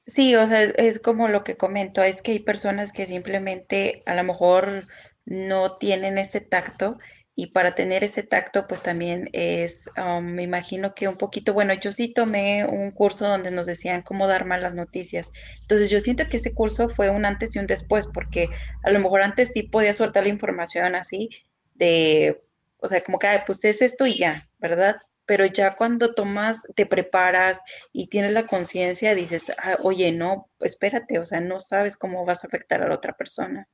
[0.07, 4.15] Sí, o sea, es como lo que comento, es que hay personas que simplemente a
[4.15, 4.87] lo mejor
[5.25, 6.97] no tienen ese tacto
[7.37, 9.89] y para tener ese tacto, pues también es,
[10.21, 14.27] me imagino que un poquito, bueno, yo sí tomé un curso donde nos decían cómo
[14.27, 15.31] dar malas noticias.
[15.61, 18.49] Entonces yo siento que ese curso fue un antes y un después, porque
[18.83, 21.29] a lo mejor antes sí podía soltar la información así
[21.73, 22.41] de,
[22.77, 24.95] o sea, como que, pues es esto y ya, ¿verdad?
[25.25, 31.19] Pero ya cuando tomas, te preparas y tienes la conciencia, dices, ah, oye, no, espérate,
[31.19, 33.67] o sea, no sabes cómo vas a afectar a la otra persona.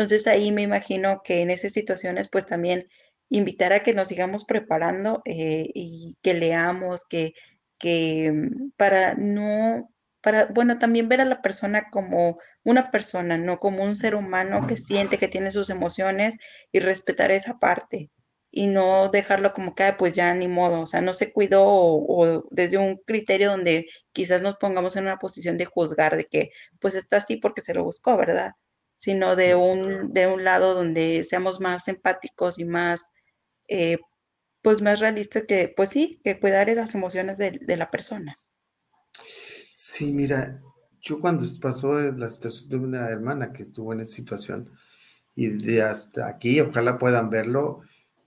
[0.00, 2.88] Entonces ahí me imagino que en esas situaciones pues también
[3.28, 7.34] invitar a que nos sigamos preparando eh, y que leamos, que,
[7.78, 9.90] que mm, para no,
[10.22, 14.66] para, bueno, también ver a la persona como una persona, no como un ser humano
[14.66, 16.36] que siente, que tiene sus emociones
[16.72, 18.10] y respetar esa parte
[18.50, 22.38] y no dejarlo como que, pues ya ni modo, o sea, no se cuidó o,
[22.38, 26.52] o, desde un criterio donde quizás nos pongamos en una posición de juzgar de que
[26.80, 28.52] pues está así porque se lo buscó, ¿verdad?
[29.00, 33.08] Sino de un, de un lado donde seamos más empáticos y más,
[33.66, 33.96] eh,
[34.60, 38.38] pues más realistas que, pues sí, que cuidar las emociones de, la persona.
[39.72, 40.60] Sí, mira,
[41.00, 44.70] yo cuando pasó la situación de una hermana que estuvo en esa situación,
[45.34, 47.80] y de hasta aquí, ojalá puedan verlo,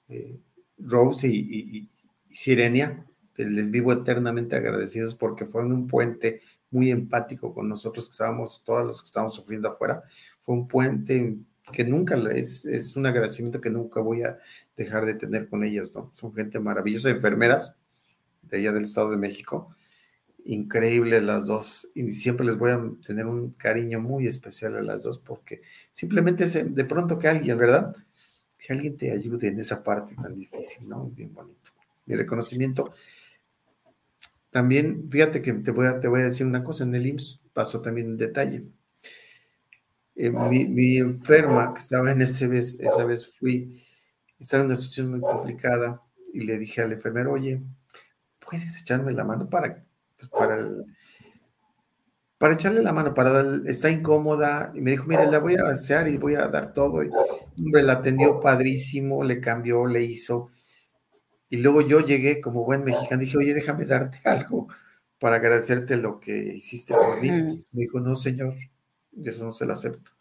[0.09, 0.39] eh,
[0.79, 1.89] Rose y, y,
[2.31, 3.05] Sirenia,
[3.35, 8.83] les vivo eternamente agradecidos porque fueron un puente muy empático con nosotros que estábamos, todos
[8.83, 10.03] los que estábamos sufriendo afuera,
[10.43, 11.37] fue un puente
[11.71, 14.37] que nunca es, es un agradecimiento que nunca voy a
[14.75, 16.11] dejar de tener con ellas, ¿no?
[16.13, 17.75] Son gente maravillosa, enfermeras
[18.41, 19.73] de allá del Estado de México,
[20.43, 25.03] increíbles las dos, y siempre les voy a tener un cariño muy especial a las
[25.03, 27.95] dos, porque simplemente de pronto que alguien, ¿verdad?
[28.57, 31.07] Que alguien te ayude en esa parte tan difícil, ¿no?
[31.07, 31.71] Es bien bonito.
[32.05, 32.93] Mi reconocimiento.
[34.49, 37.39] También, fíjate que te voy a, te voy a decir una cosa, en el IMSS
[37.53, 38.65] pasó también un detalle
[40.15, 43.83] eh, mi, enferma que estaba en ese vez, esa vez fui,
[44.39, 46.01] estaba en una situación muy complicada
[46.33, 47.61] y le dije al enfermero, oye,
[48.39, 49.83] ¿puedes echarme la mano para,
[50.17, 50.67] pues, para,
[52.37, 54.71] para echarle la mano, para dar, está incómoda?
[54.75, 57.03] Y me dijo, mire, la voy a avanzar y voy a dar todo.
[57.03, 57.09] Y,
[57.57, 60.51] hombre, la atendió padrísimo, le cambió, le hizo.
[61.49, 64.67] Y luego yo llegué como buen mexicano, dije, oye, déjame darte algo
[65.19, 67.31] para agradecerte lo que hiciste por mí.
[67.71, 68.55] Me dijo, no, señor,
[69.15, 70.11] y eso no se lo acepto.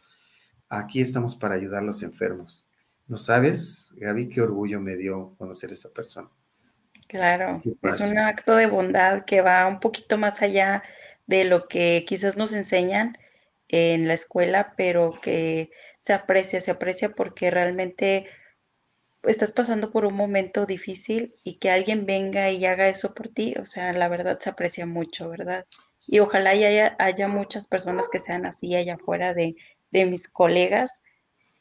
[0.68, 2.66] Aquí estamos para ayudar a los enfermos.
[3.06, 6.30] ¿No sabes, Gaby, qué orgullo me dio conocer a esa persona?
[7.08, 10.82] Claro, es un acto de bondad que va un poquito más allá
[11.26, 13.18] de lo que quizás nos enseñan
[13.68, 18.28] en la escuela, pero que se aprecia, se aprecia porque realmente
[19.22, 23.54] estás pasando por un momento difícil y que alguien venga y haga eso por ti,
[23.60, 25.66] o sea, la verdad se aprecia mucho, ¿verdad?
[26.08, 29.54] Y ojalá haya, haya muchas personas que sean así allá afuera de,
[29.90, 31.02] mis colegas,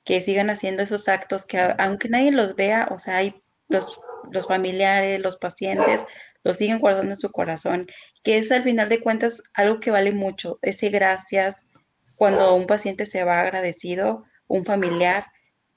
[0.03, 3.35] que sigan haciendo esos actos que aunque nadie los vea, o sea, hay
[3.67, 3.99] los,
[4.31, 6.05] los familiares, los pacientes,
[6.43, 7.87] los siguen guardando en su corazón,
[8.23, 11.65] que es al final de cuentas algo que vale mucho, ese gracias,
[12.15, 15.25] cuando un paciente se va agradecido, un familiar,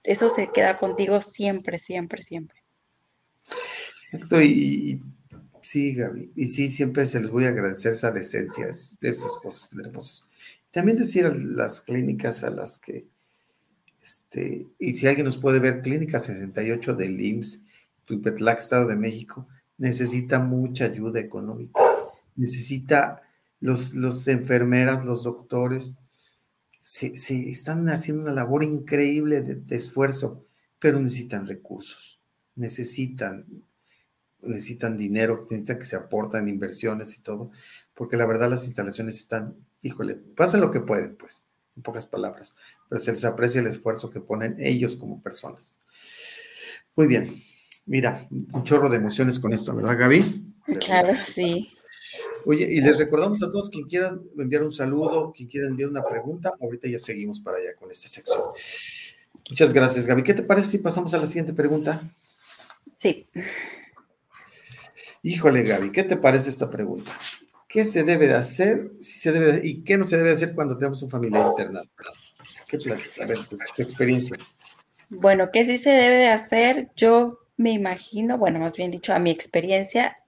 [0.03, 2.63] eso se queda contigo siempre, siempre, siempre.
[4.13, 5.01] Exacto, y,
[5.65, 6.31] Sí, Gaby.
[6.37, 10.29] Y sí, siempre se les voy a agradecer esa decencia, de esas cosas hermosas.
[10.71, 13.07] También decir a las clínicas a las que,
[14.03, 17.63] este, y si alguien nos puede ver, Clínica 68 del IMSS,
[18.05, 19.49] Tulpetlac, Estado de México,
[19.79, 21.81] necesita mucha ayuda económica.
[22.37, 23.23] Necesita
[23.61, 25.97] los, los enfermeras, los doctores,
[26.83, 27.07] se,
[27.49, 30.45] están haciendo una labor increíble de esfuerzo,
[30.79, 32.21] pero necesitan recursos,
[32.55, 33.47] necesitan
[34.47, 37.51] necesitan dinero, necesitan que se aportan inversiones y todo,
[37.95, 42.55] porque la verdad las instalaciones están, híjole, pasen lo que pueden, pues, en pocas palabras,
[42.89, 45.79] pero se les aprecia el esfuerzo que ponen ellos como personas.
[46.97, 47.35] Muy bien,
[47.87, 50.55] mira, un chorro de emociones con esto, ¿verdad, Gaby?
[50.81, 51.71] Claro, sí.
[52.47, 56.05] Oye, y les recordamos a todos quien quiera enviar un saludo, quien quiera enviar una
[56.05, 58.43] pregunta, ahorita ya seguimos para allá con esta sección.
[59.51, 60.23] Muchas gracias, Gaby.
[60.23, 62.03] ¿Qué te parece si pasamos a la siguiente pregunta?
[62.99, 63.27] Sí.
[65.27, 67.11] Híjole, Gaby, ¿qué te parece esta pregunta?
[67.67, 70.55] ¿Qué se debe de hacer si se debe y qué no se debe de hacer
[70.55, 71.87] cuando tenemos un familiar internado?
[72.69, 72.77] ¿Qué
[73.23, 74.37] A ver, tu, tu experiencia.
[75.09, 76.91] Bueno, ¿qué sí se debe de hacer?
[76.95, 80.19] Yo me imagino, bueno, más bien dicho, a mi experiencia,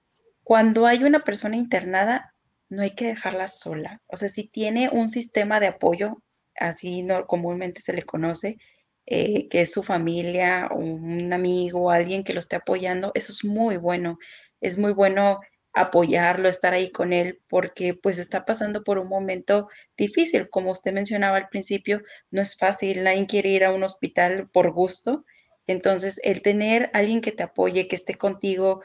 [0.43, 2.33] cuando hay una persona internada,
[2.67, 4.01] no hay que dejarla sola.
[4.07, 6.23] O sea, si tiene un sistema de apoyo,
[6.55, 8.57] así no, comúnmente se le conoce,
[9.05, 13.77] eh, que es su familia, un amigo, alguien que lo esté apoyando, eso es muy
[13.77, 14.17] bueno
[14.61, 15.39] es muy bueno
[15.73, 20.49] apoyarlo, estar ahí con él, porque pues está pasando por un momento difícil.
[20.49, 24.71] Como usted mencionaba al principio, no es fácil, nadie quiere ir a un hospital por
[24.71, 25.25] gusto.
[25.67, 28.81] Entonces, el tener alguien que te apoye, que esté contigo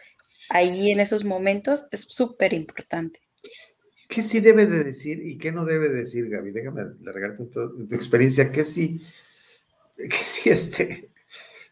[0.50, 3.20] ahí en esos momentos, es súper importante.
[4.08, 6.50] ¿Qué sí debe de decir y qué no debe decir, Gaby?
[6.50, 8.52] Déjame largarte tu, tu experiencia.
[8.52, 9.00] ¿Qué sí,
[9.96, 11.08] qué sí, este,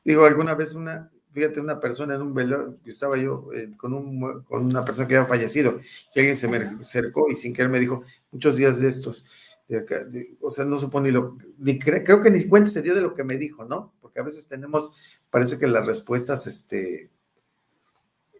[0.04, 4.42] digo, alguna vez una, fíjate, una persona en un velorio, estaba yo eh, con, un,
[4.44, 5.80] con una persona que había fallecido,
[6.14, 9.24] y alguien se me acercó y sin querer me dijo, muchos días de estos,
[10.40, 13.14] o sea, no supone ni lo, ni creo que ni cuenta se dio de lo
[13.14, 13.94] que me dijo, ¿no?
[14.00, 14.92] Porque a veces tenemos,
[15.30, 17.10] parece que las respuestas, este,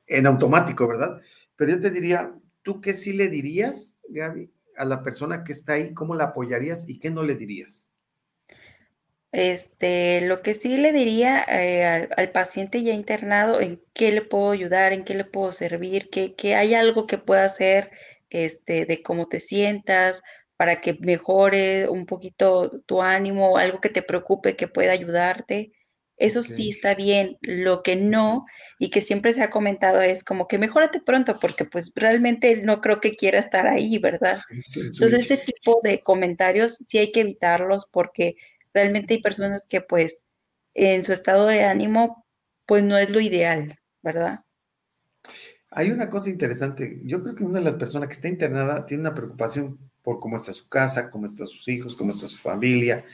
[0.06, 1.20] en automático, ¿verdad?
[1.56, 5.74] Pero yo te diría, ¿tú qué sí le dirías, Gaby, a la persona que está
[5.74, 5.94] ahí?
[5.94, 7.86] ¿Cómo la apoyarías y qué no le dirías?
[9.32, 14.50] Este, lo que sí le diría eh, al, paciente ya internado, en qué le puedo
[14.50, 17.90] ayudar, en qué le puedo servir, que, que hay algo que pueda hacer,
[18.28, 20.22] este, de cómo te sientas,
[20.56, 25.72] para que mejore un poquito tu ánimo, algo que te preocupe, que pueda ayudarte.
[26.16, 27.38] Eso sí está bien.
[27.40, 28.44] Lo que no,
[28.78, 32.82] y que siempre se ha comentado, es como que mejórate pronto, porque pues realmente no
[32.82, 34.38] creo que quiera estar ahí, ¿verdad?
[34.76, 38.36] Entonces, ese tipo de comentarios sí hay que evitarlos porque
[38.72, 40.26] realmente hay personas que pues
[40.74, 42.26] en su estado de ánimo
[42.66, 44.44] pues no es lo ideal, ¿verdad?
[45.70, 47.00] Hay una cosa interesante.
[47.04, 50.36] Yo creo que una de las personas que está internada tiene una preocupación por cómo
[50.36, 53.04] está su casa, cómo están sus hijos, cómo está su familia,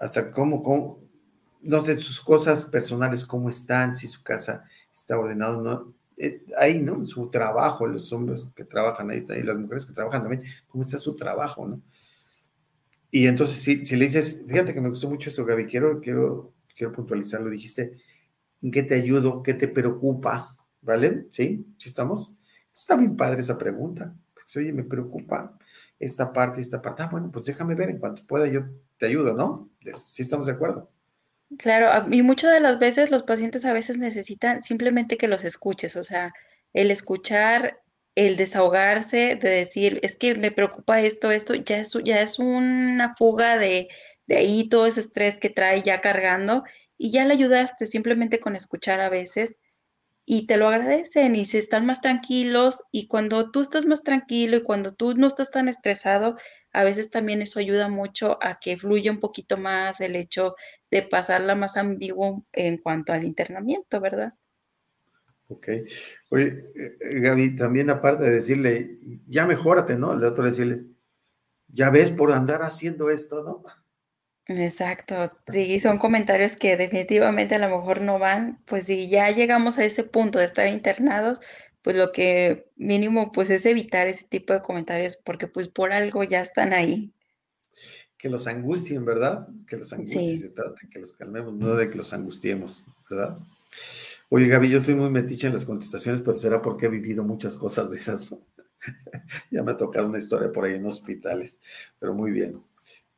[0.00, 1.06] hasta cómo, cómo
[1.62, 5.94] no sé, sus cosas personales, cómo están, si su casa está ordenada, no.
[6.16, 7.04] Eh, ahí, ¿no?
[7.04, 10.96] Su trabajo, los hombres que trabajan ahí, y las mujeres que trabajan también, cómo está
[10.98, 11.82] su trabajo, ¿no?
[13.10, 16.52] Y entonces, si, si le dices, fíjate que me gustó mucho eso, Gaby, quiero, quiero,
[16.74, 17.98] quiero puntualizarlo, dijiste,
[18.62, 19.42] ¿en qué te ayudo?
[19.42, 20.48] ¿Qué te preocupa?
[20.82, 21.26] ¿Vale?
[21.30, 21.66] ¿Sí?
[21.78, 22.34] ¿Sí estamos?
[22.72, 24.14] Está bien padre esa pregunta.
[24.34, 25.56] Pues, oye, me preocupa
[25.98, 27.02] esta parte esta parte.
[27.02, 28.62] Ah, bueno, pues déjame ver, en cuanto pueda yo
[28.98, 29.70] te ayudo, ¿no?
[30.12, 30.90] ¿Sí estamos de acuerdo?
[31.58, 35.96] Claro, y muchas de las veces los pacientes a veces necesitan simplemente que los escuches,
[35.96, 36.32] o sea,
[36.72, 37.80] el escuchar
[38.16, 43.14] el desahogarse, de decir, es que me preocupa esto, esto, ya es, ya es una
[43.16, 43.88] fuga de,
[44.26, 46.64] de ahí todo ese estrés que trae ya cargando
[46.98, 49.60] y ya le ayudaste simplemente con escuchar a veces
[50.26, 54.56] y te lo agradecen y se están más tranquilos y cuando tú estás más tranquilo
[54.56, 56.36] y cuando tú no estás tan estresado,
[56.72, 60.56] a veces también eso ayuda mucho a que fluya un poquito más el hecho
[60.90, 64.34] de pasarla más ambiguo en cuanto al internamiento, ¿verdad?
[65.48, 65.68] Ok.
[66.30, 70.12] Oye, eh, Gaby, también aparte de decirle, ya mejórate, ¿no?
[70.12, 70.86] El otro decirle,
[71.68, 73.62] ya ves por andar haciendo esto, ¿no?
[74.48, 79.76] Exacto, sí, son comentarios que definitivamente a lo mejor no van, pues si ya llegamos
[79.76, 81.40] a ese punto de estar internados,
[81.82, 86.22] pues lo que mínimo pues es evitar ese tipo de comentarios porque pues por algo
[86.22, 87.12] ya están ahí.
[88.16, 89.48] Que los angustien, ¿verdad?
[89.66, 93.38] Que los angustien, se trata, que los calmemos, no de que los angustiemos, ¿verdad?
[94.28, 97.56] Oye, Gaby, yo soy muy metiche en las contestaciones, pero será porque he vivido muchas
[97.56, 98.34] cosas de esas.
[99.50, 101.58] ya me ha tocado una historia por ahí en hospitales,
[101.98, 102.60] pero muy bien.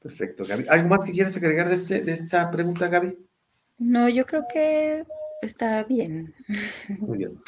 [0.01, 0.67] Perfecto, Gaby.
[0.69, 3.19] ¿Algo más que quieras agregar de, este, de esta pregunta, Gaby?
[3.79, 5.05] No, yo creo que
[5.43, 6.35] está bien.
[6.99, 7.41] Muy bien.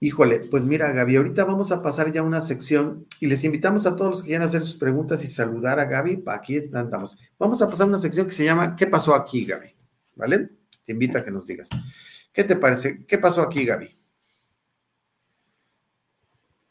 [0.00, 3.86] Híjole, pues mira, Gaby, ahorita vamos a pasar ya a una sección y les invitamos
[3.86, 6.24] a todos los que quieran hacer sus preguntas y saludar a Gaby.
[6.26, 7.16] Aquí andamos.
[7.38, 9.68] Vamos a pasar a una sección que se llama ¿Qué pasó aquí, Gaby?
[10.16, 10.50] ¿Vale?
[10.84, 11.68] Te invito a que nos digas.
[12.32, 13.04] ¿Qué te parece?
[13.06, 13.94] ¿Qué pasó aquí, Gaby?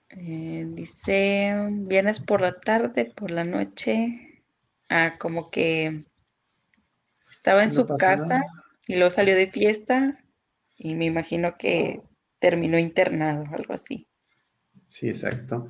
[0.09, 4.43] Eh, dice, viernes por la tarde, por la noche,
[4.89, 6.03] ah, como que
[7.31, 8.41] estaba en su casa
[8.87, 10.19] y luego salió de fiesta
[10.77, 12.01] y me imagino que
[12.39, 14.07] terminó internado, algo así.
[14.87, 15.67] Sí, exacto.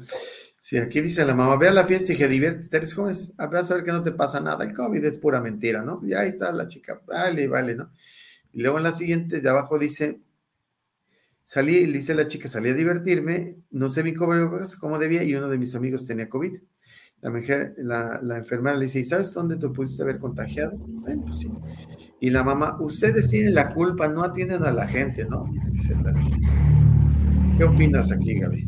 [0.60, 3.72] Sí, aquí dice la mamá, ve a la fiesta y que divierte, eres joven, vas
[3.72, 6.02] a ver que no te pasa nada, el COVID es pura mentira, ¿no?
[6.04, 7.92] Y ahí está la chica, vale, vale, ¿no?
[8.54, 10.20] Y luego en la siguiente de abajo dice,
[11.43, 15.49] salí, dice la chica, salí a divertirme, no sé mi cobrebocas cómo debía y uno
[15.49, 16.58] de mis amigos tenía COVID.
[17.22, 20.76] La, mujer, la, la, enfermera le dice, ¿y sabes dónde te pudiste haber contagiado?
[20.76, 21.49] Bueno, pues sí.
[22.20, 25.45] Y la mamá, ustedes tienen la culpa, no atienden a la gente, ¿no?
[27.58, 28.68] ¿Qué opinas aquí, Gaby?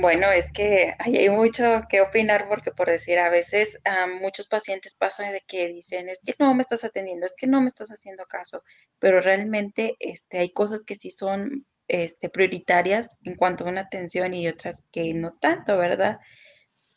[0.00, 3.80] Bueno, es que hay mucho que opinar porque por decir, a veces
[4.20, 7.60] muchos pacientes pasa de que dicen, es que no me estás atendiendo, es que no
[7.60, 8.62] me estás haciendo caso,
[9.00, 14.34] pero realmente este, hay cosas que sí son este, prioritarias en cuanto a una atención
[14.34, 16.18] y otras que no tanto, ¿verdad?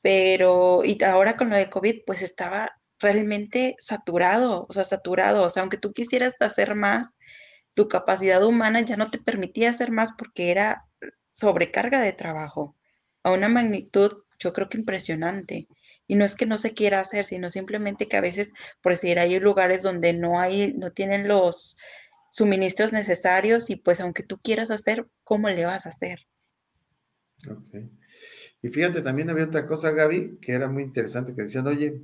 [0.01, 5.49] Pero, y ahora con lo de COVID, pues estaba realmente saturado, o sea, saturado, o
[5.49, 7.17] sea, aunque tú quisieras hacer más,
[7.73, 10.85] tu capacidad humana ya no te permitía hacer más porque era
[11.33, 12.75] sobrecarga de trabajo
[13.23, 15.67] a una magnitud, yo creo que impresionante.
[16.07, 19.19] Y no es que no se quiera hacer, sino simplemente que a veces, por decir,
[19.19, 21.77] hay lugares donde no hay, no tienen los
[22.31, 26.19] suministros necesarios y pues aunque tú quieras hacer, ¿cómo le vas a hacer?
[27.49, 27.75] Ok.
[28.61, 32.01] Y fíjate, también había otra cosa, Gaby, que era muy interesante, que decían, oye,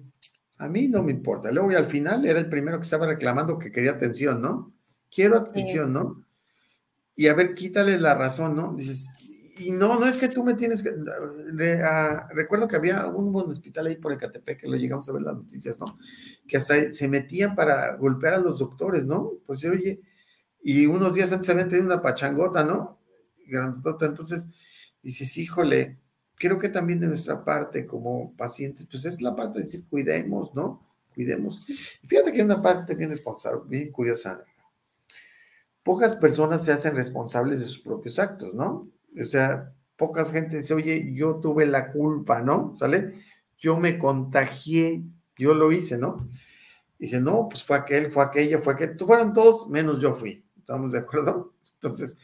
[0.58, 1.52] a mí no me importa.
[1.52, 4.74] Luego y al final era el primero que estaba reclamando que quería atención, ¿no?
[5.12, 6.26] Quiero atención, ¿no?
[7.16, 8.74] Y a ver, quítale la razón, ¿no?
[8.74, 9.10] Dices,
[9.60, 10.94] y no, no es que tú me tienes que.
[12.32, 15.36] Recuerdo que había un buen hospital ahí por Ecatepec, que lo llegamos a ver las
[15.36, 15.86] noticias, ¿no?
[16.48, 19.34] Que hasta se metían para golpear a los doctores, ¿no?
[19.46, 20.02] Pues oye,
[20.62, 23.00] y unos días antes habían tenido una pachangota, ¿no?
[23.48, 24.06] Grandota.
[24.06, 24.52] Entonces,
[25.02, 25.98] dices, híjole,
[26.36, 30.54] creo que también de nuestra parte como pacientes, pues es la parte de decir, cuidemos,
[30.54, 30.86] ¿no?
[31.14, 31.68] Cuidemos.
[32.06, 34.44] Fíjate que hay una parte bien responsable, bien curiosa.
[35.82, 38.90] Pocas personas se hacen responsables de sus propios actos, ¿no?
[39.20, 42.76] O sea, pocas gente dice, oye, yo tuve la culpa, ¿no?
[42.78, 43.14] ¿Sale?
[43.58, 45.04] Yo me contagié,
[45.36, 46.28] yo lo hice, ¿no?
[47.00, 50.44] Dice, no, pues fue aquel, fue aquella, fue aquel, fueron todos, menos yo fui.
[50.58, 51.54] ¿Estamos de acuerdo?
[51.76, 52.18] Entonces,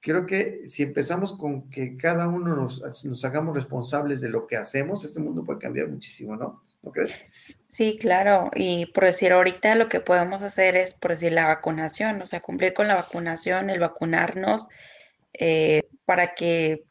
[0.00, 4.56] creo que si empezamos con que cada uno nos, nos, hagamos responsables de lo que
[4.56, 6.62] hacemos, este mundo puede cambiar muchísimo, ¿no?
[6.82, 7.20] ¿No crees?
[7.68, 8.50] Sí, claro.
[8.54, 12.40] Y por decir, ahorita lo que podemos hacer es, por decir, la vacunación, o sea,
[12.40, 14.68] cumplir con la vacunación, el vacunarnos,
[15.32, 16.84] eh, para que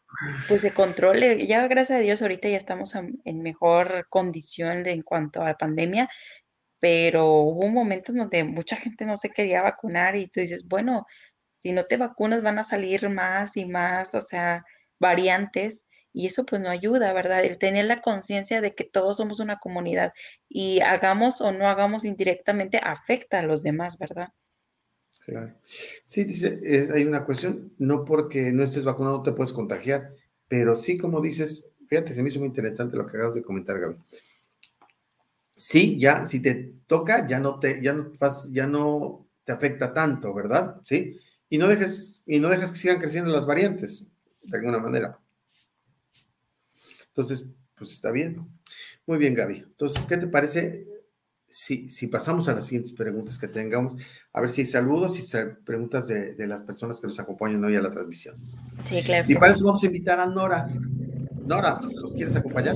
[0.47, 1.47] pues se controle.
[1.47, 5.57] Ya gracias a Dios ahorita ya estamos en, mejor condición de, en cuanto a la
[5.57, 6.09] pandemia,
[6.79, 11.05] pero hubo momentos donde mucha gente no se quería vacunar y tú dices, bueno,
[11.57, 14.65] si no te vacunas van a salir más y más, o sea,
[14.99, 17.43] variantes y eso pues no ayuda, ¿verdad?
[17.45, 20.13] El tener la conciencia de que todos somos una comunidad
[20.49, 24.29] y hagamos o no hagamos indirectamente afecta a los demás, ¿verdad?
[25.29, 25.53] Claro.
[26.05, 30.15] Sí, dice, hay una cuestión, no porque no estés vacunado te puedes contagiar,
[30.47, 33.79] pero sí, como dices, fíjate, se me hizo muy interesante lo que acabas de comentar,
[33.79, 33.95] Gaby.
[35.55, 38.13] Sí, ya, si te toca, ya no te, ya no,
[38.51, 40.81] ya no te afecta tanto, ¿verdad?
[40.83, 41.19] Sí.
[41.49, 44.05] Y no dejes, y no dejas que sigan creciendo las variantes,
[44.41, 45.19] de alguna manera.
[47.09, 48.47] Entonces, pues está bien.
[49.05, 49.57] Muy bien, Gaby.
[49.57, 50.87] Entonces, ¿qué te parece
[51.49, 53.97] si, pasamos a las siguientes preguntas que tengamos,
[54.33, 57.81] a ver si hay saludos y preguntas de, las personas que nos acompañan hoy a
[57.81, 58.35] la transmisión.
[58.83, 59.25] Sí, claro.
[59.27, 60.69] Y para eso vamos a invitar a Nora.
[61.45, 62.75] Nora, ¿nos quieres acompañar?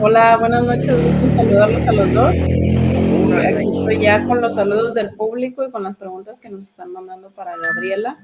[0.00, 2.36] Hola, buenas noches, gusto saludarlos a los dos.
[2.36, 7.30] Estoy ya con los saludos del público y con las preguntas que nos están mandando
[7.30, 8.18] para Gabriela.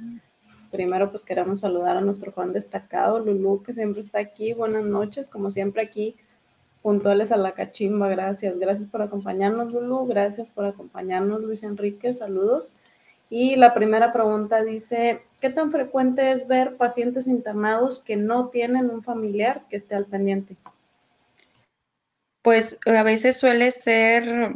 [0.70, 4.52] Primero, pues queremos saludar a nuestro fan destacado, Lulú, que siempre está aquí.
[4.52, 6.16] Buenas noches, como siempre aquí
[6.84, 8.58] puntuales a la cachimba, gracias.
[8.58, 10.04] Gracias por acompañarnos, Lulu.
[10.04, 12.12] Gracias por acompañarnos, Luis Enrique.
[12.12, 12.74] Saludos.
[13.30, 18.90] Y la primera pregunta dice, ¿qué tan frecuente es ver pacientes internados que no tienen
[18.90, 20.56] un familiar que esté al pendiente?
[22.42, 24.52] Pues a veces suele ser,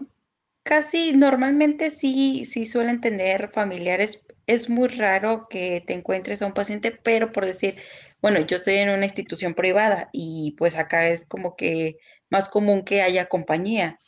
[0.65, 4.27] casi normalmente sí, sí suelen tener familiares.
[4.47, 7.77] Es muy raro que te encuentres a un paciente, pero por decir,
[8.21, 11.99] bueno, yo estoy en una institución privada y pues acá es como que
[12.31, 13.99] más común que haya compañía,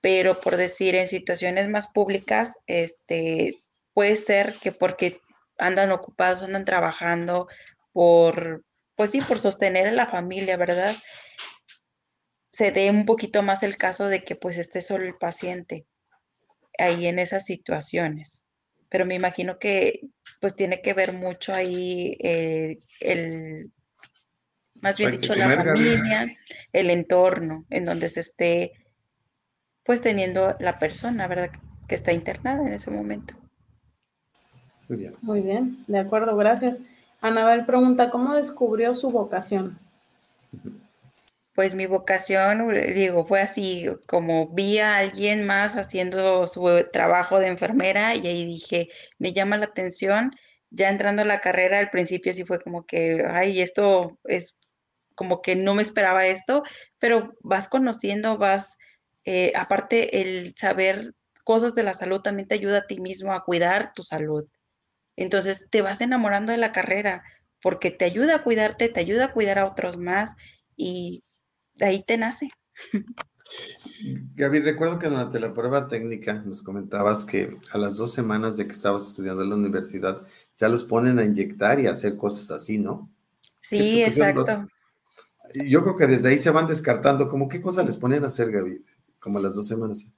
[0.00, 3.58] pero por decir en situaciones más públicas, este,
[3.92, 5.20] puede ser que porque
[5.58, 7.48] andan ocupados, andan trabajando
[7.92, 10.94] por, pues sí, por sostener a la familia, ¿verdad?
[12.52, 15.86] Se dé un poquito más el caso de que pues esté solo el paciente
[16.78, 18.52] ahí en esas situaciones.
[18.88, 20.00] Pero me imagino que
[20.40, 23.70] pues tiene que ver mucho ahí eh, el,
[24.80, 26.36] más bien dicho, la familia,
[26.72, 28.72] el entorno en donde se esté
[29.84, 31.50] pues teniendo la persona, ¿verdad?
[31.86, 33.34] Que está internada en ese momento.
[34.88, 35.14] Muy bien.
[35.22, 36.82] Muy bien, de acuerdo, gracias.
[37.20, 39.78] Anabel pregunta, ¿cómo descubrió su vocación?
[41.54, 47.48] Pues mi vocación, digo, fue así, como vi a alguien más haciendo su trabajo de
[47.48, 50.32] enfermera y ahí dije, me llama la atención.
[50.70, 54.57] Ya entrando a la carrera, al principio sí fue como que, ay, esto es
[55.18, 56.62] como que no me esperaba esto,
[57.00, 58.78] pero vas conociendo, vas,
[59.24, 61.12] eh, aparte el saber
[61.42, 64.46] cosas de la salud también te ayuda a ti mismo a cuidar tu salud.
[65.16, 67.24] Entonces te vas enamorando de la carrera
[67.60, 70.36] porque te ayuda a cuidarte, te ayuda a cuidar a otros más
[70.76, 71.24] y
[71.74, 72.52] de ahí te nace.
[74.36, 78.68] Gaby, recuerdo que durante la prueba técnica nos comentabas que a las dos semanas de
[78.68, 80.22] que estabas estudiando en la universidad
[80.60, 83.10] ya los ponen a inyectar y a hacer cosas así, ¿no?
[83.60, 84.68] Sí, exacto.
[85.54, 88.50] Yo creo que desde ahí se van descartando, como qué cosas les ponen a hacer,
[88.50, 88.80] Gaby,
[89.18, 90.12] como las dos semanas.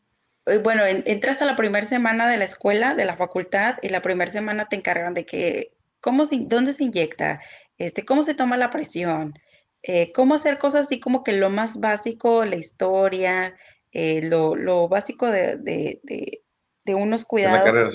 [0.46, 4.02] Eh, bueno, entras a la primera semana de la escuela, de la facultad, y la
[4.02, 7.40] primera semana te encargan de que, ¿cómo se, ¿dónde se inyecta?
[7.78, 9.34] Este, ¿Cómo se toma la presión?
[9.82, 13.54] Eh, cómo hacer cosas así como que lo más básico, la historia,
[13.92, 16.42] eh, lo, básico de,
[16.86, 17.88] unos cuidados.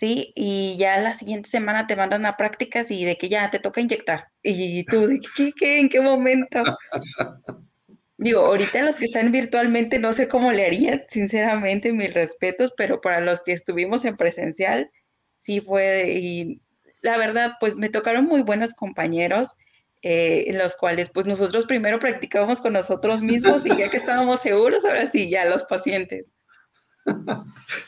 [0.00, 3.58] Sí, y ya la siguiente semana te mandan a prácticas y de que ya te
[3.58, 4.28] toca inyectar.
[4.42, 6.62] Y tú, ¿de qué, qué, en qué momento?
[8.16, 13.02] Digo, ahorita los que están virtualmente no sé cómo le harían, sinceramente, mis respetos, pero
[13.02, 14.90] para los que estuvimos en presencial,
[15.36, 16.62] sí fue, y
[17.02, 19.50] la verdad, pues me tocaron muy buenos compañeros
[20.00, 24.40] eh, en los cuales pues nosotros primero practicábamos con nosotros mismos y ya que estábamos
[24.40, 26.34] seguros, ahora sí, ya los pacientes.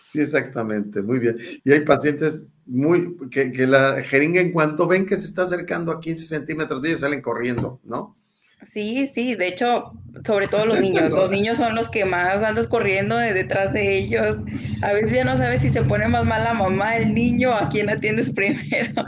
[0.07, 1.39] Sí, exactamente, muy bien.
[1.65, 5.91] Y hay pacientes muy, que, que la jeringa en cuanto ven que se está acercando
[5.91, 8.15] a 15 centímetros, ellos salen corriendo, ¿no?
[8.63, 9.93] Sí, sí, de hecho,
[10.25, 11.13] sobre todo los niños.
[11.13, 14.39] Los niños son los que más andas corriendo detrás de ellos.
[14.83, 17.69] A veces ya no sabes si se pone más mal la mamá, el niño, a
[17.69, 19.05] quién atiendes primero.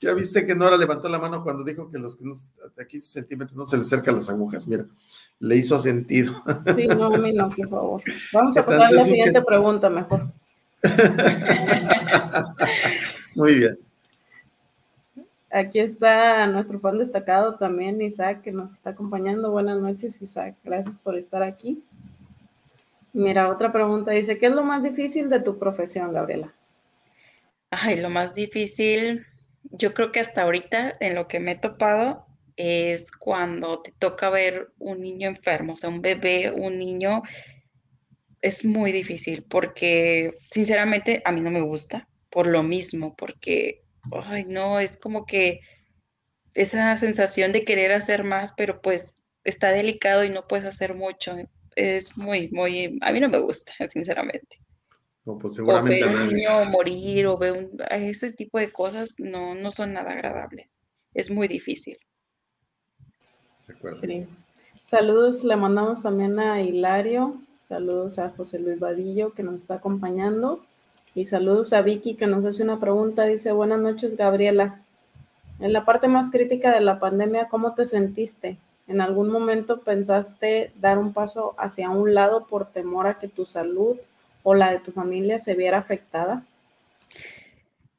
[0.00, 3.06] Ya viste que Nora levantó la mano cuando dijo que los que nos, a 15
[3.06, 4.66] centímetros no se le acercan las agujas.
[4.66, 4.86] Mira,
[5.38, 6.34] le hizo sentido.
[6.76, 8.02] Sí, no, a mí no, por favor.
[8.32, 10.28] Vamos a pasar a la siguiente pregunta mejor.
[13.34, 13.78] Muy bien.
[15.50, 19.50] Aquí está nuestro fan destacado también, Isaac, que nos está acompañando.
[19.50, 20.56] Buenas noches, Isaac.
[20.64, 21.82] Gracias por estar aquí.
[23.12, 26.54] Mira, otra pregunta dice, ¿qué es lo más difícil de tu profesión, Gabriela?
[27.70, 29.26] Ay, lo más difícil,
[29.64, 34.30] yo creo que hasta ahorita en lo que me he topado es cuando te toca
[34.30, 37.22] ver un niño enfermo, o sea, un bebé, un niño,
[38.40, 43.82] es muy difícil porque sinceramente a mí no me gusta por lo mismo, porque,
[44.24, 45.60] ay, no, es como que
[46.54, 51.36] esa sensación de querer hacer más, pero pues está delicado y no puedes hacer mucho.
[51.76, 54.61] Es muy, muy, a mí no me gusta, sinceramente.
[55.24, 56.04] No, pues seguramente.
[56.04, 59.92] O ver un niño morir o ver un, ese tipo de cosas no, no son
[59.92, 60.78] nada agradables.
[61.14, 61.98] Es muy difícil.
[63.66, 64.00] De acuerdo.
[64.84, 70.60] Saludos, le mandamos también a Hilario, saludos a José Luis Vadillo que nos está acompañando
[71.14, 73.24] y saludos a Vicky que nos hace una pregunta.
[73.24, 74.82] Dice, buenas noches Gabriela.
[75.60, 78.58] En la parte más crítica de la pandemia, ¿cómo te sentiste?
[78.88, 83.46] ¿En algún momento pensaste dar un paso hacia un lado por temor a que tu
[83.46, 83.96] salud
[84.42, 86.44] o la de tu familia se viera afectada?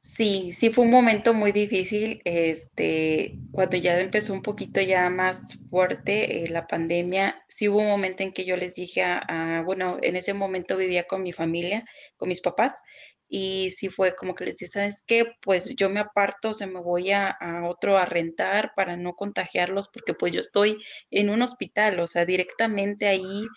[0.06, 5.58] Sí, sí fue un momento muy difícil, este, cuando ya empezó un poquito ya más
[5.70, 9.98] fuerte eh, la pandemia, sí hubo un momento en que yo les dije a, bueno,
[10.02, 11.84] en ese momento vivía con mi familia,
[12.16, 12.82] con mis papás,
[13.28, 15.24] y sí fue como que les dije, ¿sabes qué?
[15.42, 19.14] Pues yo me aparto, o sea, me voy a, a, otro a rentar para no
[19.14, 20.78] contagiarlos, porque pues yo estoy
[21.10, 23.48] en un hospital, o sea, directamente ahí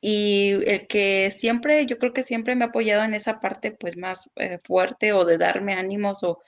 [0.00, 3.96] y el que siempre, yo creo que siempre me ha apoyado en esa parte pues
[3.96, 6.40] más eh, fuerte o de darme ánimos o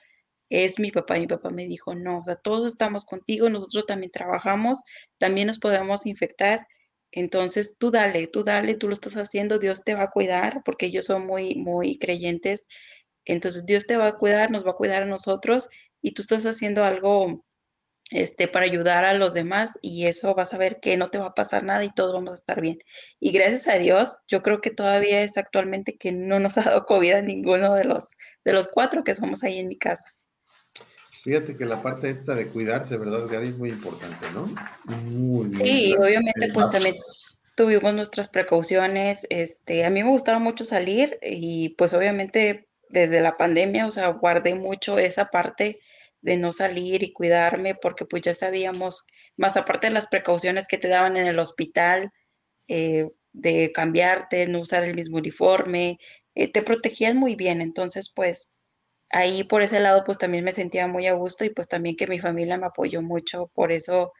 [0.49, 1.15] es mi papá.
[1.19, 4.79] Mi papá me dijo, no, o sea, todos estamos contigo, nosotros también trabajamos,
[5.17, 6.67] también nos podemos infectar.
[7.11, 10.87] Entonces, tú dale, tú dale, tú lo estás haciendo, Dios te va a cuidar, porque
[10.87, 12.67] ellos son muy, muy creyentes.
[13.25, 15.69] Entonces, Dios te va a cuidar, nos va a cuidar a nosotros
[16.01, 17.45] y tú estás haciendo algo
[18.11, 21.27] este, para ayudar a los demás y eso vas a ver que no te va
[21.27, 22.79] a pasar nada y todos vamos a estar bien.
[23.19, 26.85] Y gracias a Dios, yo creo que todavía es actualmente que no nos ha dado
[26.85, 28.09] COVID a ninguno de los,
[28.43, 30.05] de los cuatro que somos ahí en mi casa.
[31.23, 33.49] Fíjate que la parte esta de cuidarse, ¿verdad, Gaby?
[33.49, 34.51] Es muy importante, ¿no?
[35.11, 36.95] Muy, sí, obviamente pues también
[37.55, 39.27] tuvimos nuestras precauciones.
[39.29, 44.07] Este, a mí me gustaba mucho salir y pues obviamente desde la pandemia, o sea,
[44.07, 45.79] guardé mucho esa parte
[46.21, 49.05] de no salir y cuidarme, porque pues ya sabíamos,
[49.37, 52.11] más aparte de las precauciones que te daban en el hospital,
[52.67, 55.97] eh, de cambiarte, no usar el mismo uniforme,
[56.35, 57.61] eh, te protegían muy bien.
[57.61, 58.51] Entonces, pues
[59.11, 62.07] ahí por ese lado pues también me sentía muy a gusto y pues también que
[62.07, 64.13] mi familia me apoyó mucho, por eso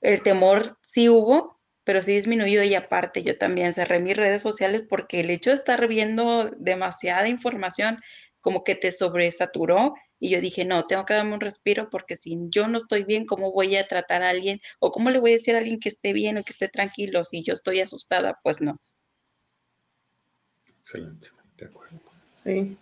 [0.00, 4.82] el temor sí hubo, pero sí disminuyó y aparte yo también cerré mis redes sociales
[4.88, 8.00] porque el hecho de estar viendo demasiada información
[8.40, 12.38] como que te sobresaturó y yo dije, no, tengo que darme un respiro porque si
[12.50, 15.36] yo no estoy bien, ¿cómo voy a tratar a alguien o cómo le voy a
[15.36, 18.38] decir a alguien que esté bien o que esté tranquilo si yo estoy asustada?
[18.42, 18.78] Pues no.
[20.68, 21.98] Excelente, de acuerdo.
[22.32, 22.76] Sí,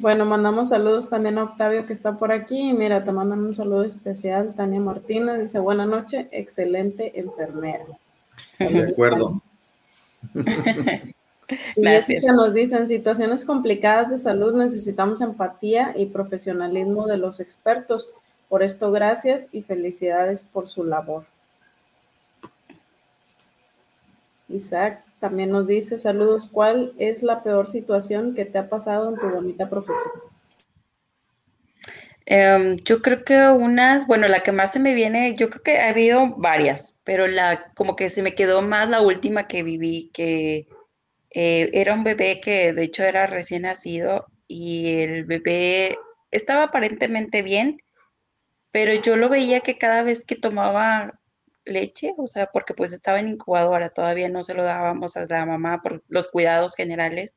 [0.00, 2.72] bueno, mandamos saludos también a Octavio que está por aquí.
[2.72, 4.54] Mira, te mandan un saludo especial.
[4.56, 7.84] Tania Martínez dice, buenas noches, excelente enfermera.
[8.58, 9.42] De acuerdo.
[11.76, 18.12] y que nos dicen, situaciones complicadas de salud necesitamos empatía y profesionalismo de los expertos.
[18.48, 21.24] Por esto, gracias y felicidades por su labor.
[24.48, 29.16] Isaac también nos dice, saludos, ¿cuál es la peor situación que te ha pasado en
[29.20, 30.12] tu bonita profesión?
[32.26, 35.78] Em, yo creo que unas, bueno, la que más se me viene, yo creo que
[35.78, 40.10] ha habido varias, pero la como que se me quedó más la última que viví,
[40.12, 40.68] que
[41.30, 45.98] eh, era un bebé que de hecho era recién nacido y el bebé
[46.30, 47.80] estaba aparentemente bien,
[48.72, 51.20] pero yo lo veía que cada vez que tomaba
[51.64, 55.46] leche, o sea, porque pues estaba en incubadora, todavía no se lo dábamos a la
[55.46, 57.34] mamá por los cuidados generales.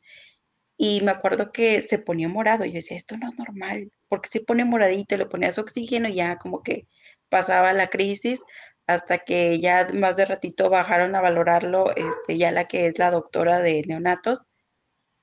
[0.78, 2.66] Y me acuerdo que se ponía morado.
[2.66, 6.38] Yo decía, esto no es normal, porque se pone moradito, le ponías oxígeno y ya
[6.38, 6.88] como que
[7.30, 8.44] pasaba la crisis
[8.88, 13.12] hasta que ya más de ratito bajaron a valorarlo, este, ya la que es la
[13.12, 14.48] doctora de neonatos,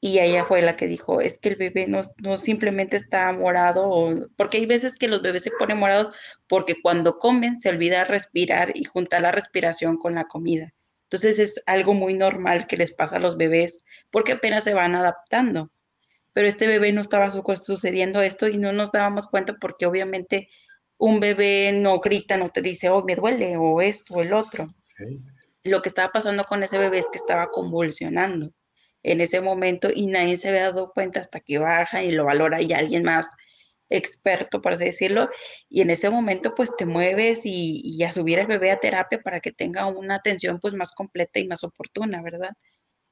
[0.03, 4.57] y ella fue la que dijo, es que el bebé no, simplemente está morado, porque
[4.59, 6.11] hay veces que los bebés se ponen morados
[6.49, 10.73] porque cuando comen se olvida respirar y juntar la respiración con la comida.
[11.05, 14.95] Entonces es algo muy normal que les pasa a los bebés porque apenas se van
[14.95, 15.71] adaptando.
[16.33, 20.49] Pero este bebé no estaba sucediendo esto y no nos dábamos cuenta porque obviamente
[21.01, 24.69] un bebé no grita, no te dice, oh, me duele, o esto, o el otro.
[25.65, 28.53] Lo que estaba pasando con ese bebé es que estaba convulsionando
[29.03, 32.61] en ese momento y nadie se había dado cuenta hasta que baja y lo valora
[32.61, 33.35] y alguien más
[33.89, 35.31] experto, por así decirlo,
[35.71, 39.41] y en ese momento pues te mueves y, a subir el bebé a terapia para
[39.41, 42.51] que tenga una atención pues más completa y más oportuna, ¿verdad?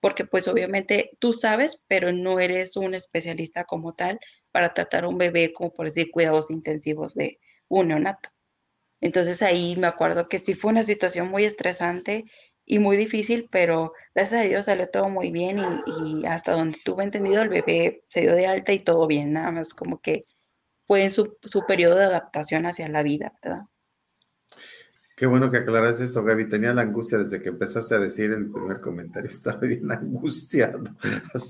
[0.01, 4.21] Porque pues obviamente tú sabes, pero no eres un especialista como tal
[4.53, 7.39] para tratar un bebé como por decir cuidados intensivos de
[7.69, 8.31] un neonato.
[9.01, 12.25] Entonces ahí me acuerdo que sí fue una situación muy estresante
[12.65, 17.05] y muy difícil, pero gracias a Dios salió todo muy bien y, hasta donde tuve
[17.05, 20.25] entendido el bebé se dio de alta y todo bien, nada más como que
[20.87, 23.63] fue en su, su periodo de adaptación hacia la vida, ¿verdad?
[25.19, 26.49] Qué bueno que aclaras eso, Gaby.
[26.49, 29.29] Tenía la angustia desde que empezaste a decir el primer comentario.
[29.31, 30.81] Estaba bien angustiado.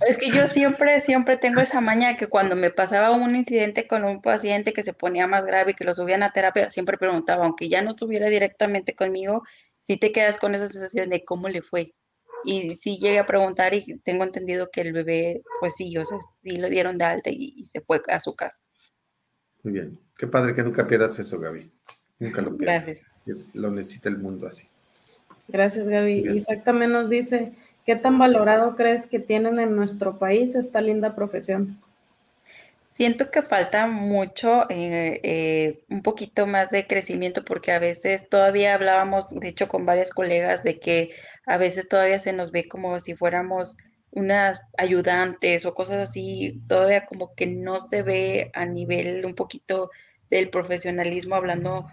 [0.09, 4.05] Es que yo siempre, siempre tengo esa maña que cuando me pasaba un incidente con
[4.05, 7.45] un paciente que se ponía más grave y que lo subían a terapia, siempre preguntaba,
[7.45, 9.43] aunque ya no estuviera directamente conmigo,
[9.83, 11.95] si te quedas con esa sensación de cómo le fue.
[12.45, 16.16] Y sí llegué a preguntar y tengo entendido que el bebé, pues sí, o sea,
[16.43, 18.62] sí lo dieron de alta y, se fue a su casa.
[19.62, 20.01] Muy bien.
[20.16, 21.71] Qué padre que nunca pierdas eso, Gaby.
[22.19, 22.87] Nunca lo pierdas.
[22.87, 23.18] Gracias.
[23.55, 24.68] Lo necesita el mundo así.
[25.49, 26.31] Gracias, Gaby.
[26.35, 27.53] Isaac también nos dice,
[27.87, 31.79] ¿qué tan valorado crees que tienen en nuestro país esta linda profesión?
[32.89, 38.74] Siento que falta mucho, eh, eh, un poquito más de crecimiento, porque a veces todavía
[38.74, 41.11] hablábamos, de hecho, con varias colegas, de que
[41.47, 43.76] a veces todavía se nos ve como si fuéramos
[44.11, 49.91] unas ayudantes o cosas así, todavía como que no se ve a nivel un poquito
[50.29, 51.87] del profesionalismo hablando.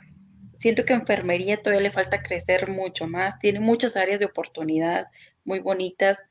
[0.56, 5.08] Siento que enfermería todavía le falta crecer mucho más, tiene muchas áreas de oportunidad
[5.44, 6.28] muy bonitas,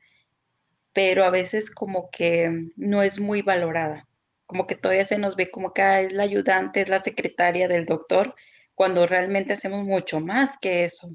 [0.93, 4.07] pero a veces como que no es muy valorada
[4.45, 7.67] como que todavía se nos ve como que ah, es la ayudante, es la secretaria
[7.67, 8.35] del doctor,
[8.75, 11.09] cuando realmente hacemos mucho más que eso.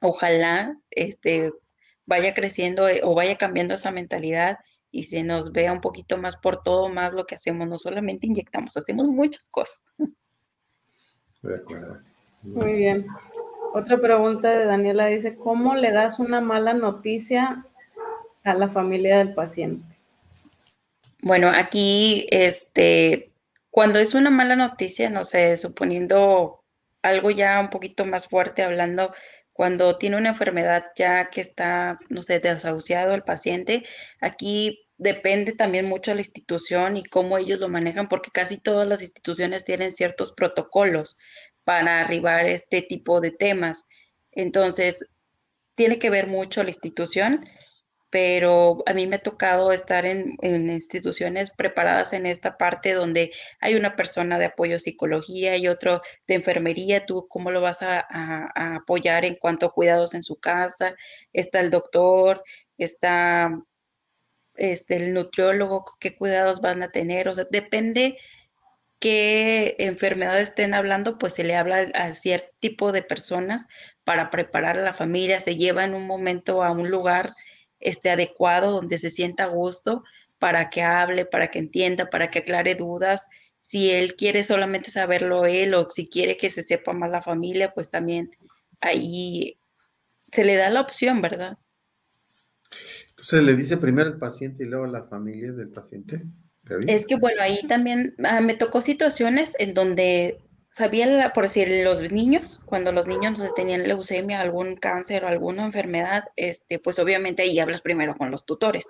[0.00, 1.52] Ojalá este,
[2.06, 4.58] vaya creciendo eh, o vaya cambiando esa mentalidad
[4.90, 7.68] y se nos vea un poquito más por todo más lo que hacemos.
[7.68, 9.84] No solamente inyectamos, hacemos muchas cosas.
[11.42, 12.00] De acuerdo.
[12.42, 13.06] Muy bien.
[13.74, 17.64] Otra pregunta de Daniela dice, ¿cómo le das una mala noticia
[18.44, 19.96] a la familia del paciente?
[21.22, 23.30] Bueno, aquí, este,
[23.70, 26.62] cuando es una mala noticia, no sé, suponiendo
[27.00, 29.14] algo ya un poquito más fuerte, hablando,
[29.52, 33.84] cuando tiene una enfermedad ya que está, no sé, desahuciado el paciente,
[34.20, 38.88] aquí depende también mucho de la institución y cómo ellos lo manejan, porque casi todas
[38.88, 41.18] las instituciones tienen ciertos protocolos
[41.64, 43.86] para arribar este tipo de temas.
[44.32, 45.06] Entonces,
[45.74, 47.44] tiene que ver mucho la institución
[48.12, 53.74] pero a mí me ha tocado estar en, instituciones preparadas en esta parte donde hay
[53.74, 58.04] una persona de apoyo psicología y otro de enfermería, tú cómo lo vas a,
[58.76, 60.94] apoyar en cuanto a cuidados en su casa,
[61.32, 62.44] está el doctor,
[62.76, 63.50] está
[64.56, 68.18] este, el nutriólogo, qué cuidados van a tener, o sea, depende
[68.98, 73.66] qué enfermedades estén hablando, pues se le habla a cierto tipo de personas
[74.04, 77.30] para preparar a la familia, se lleva en un momento a un lugar
[77.80, 80.04] este, adecuado donde se sienta a gusto
[80.38, 83.28] para que hable, para que entienda, para que aclare dudas.
[83.60, 87.72] Si él quiere solamente saberlo él o si quiere que se sepa más la familia,
[87.74, 88.30] pues también
[88.80, 89.56] ahí
[90.16, 91.58] se le da la opción, ¿verdad?
[93.22, 96.24] Entonces le dice primero al paciente y luego a la familia del paciente.
[96.88, 102.02] Es que bueno, ahí también ah, me tocó situaciones en donde sabía, por decir, los
[102.10, 107.60] niños, cuando los niños tenían leucemia, algún cáncer o alguna enfermedad, este, pues obviamente ahí
[107.60, 108.88] hablas primero con los tutores.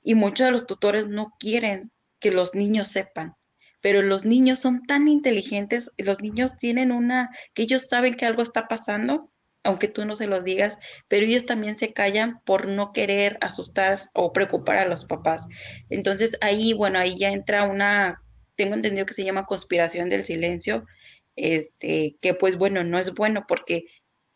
[0.00, 1.90] Y muchos de los tutores no quieren
[2.20, 3.34] que los niños sepan,
[3.80, 8.42] pero los niños son tan inteligentes, los niños tienen una, que ellos saben que algo
[8.42, 9.32] está pasando
[9.66, 14.10] aunque tú no se los digas, pero ellos también se callan por no querer asustar
[14.14, 15.48] o preocupar a los papás.
[15.90, 18.22] Entonces ahí, bueno, ahí ya entra una,
[18.54, 20.86] tengo entendido que se llama conspiración del silencio,
[21.34, 23.86] este, que pues bueno, no es bueno porque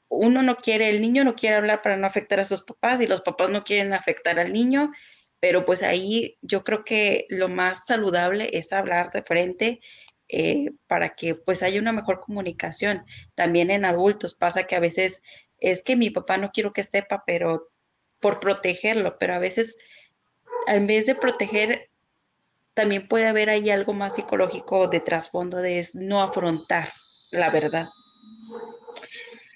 [0.09, 3.07] uno no quiere, el niño no quiere hablar para no afectar a sus papás y
[3.07, 4.91] los papás no quieren afectar al niño,
[5.39, 9.81] pero pues ahí yo creo que lo más saludable es hablar de frente
[10.33, 13.05] eh, para que pues haya una mejor comunicación.
[13.35, 15.22] También en adultos pasa que a veces
[15.59, 17.68] es que mi papá no quiero que sepa, pero
[18.20, 19.76] por protegerlo, pero a veces
[20.66, 21.91] en vez de proteger,
[22.74, 26.93] también puede haber ahí algo más psicológico de trasfondo de no afrontar
[27.33, 27.89] la verdad.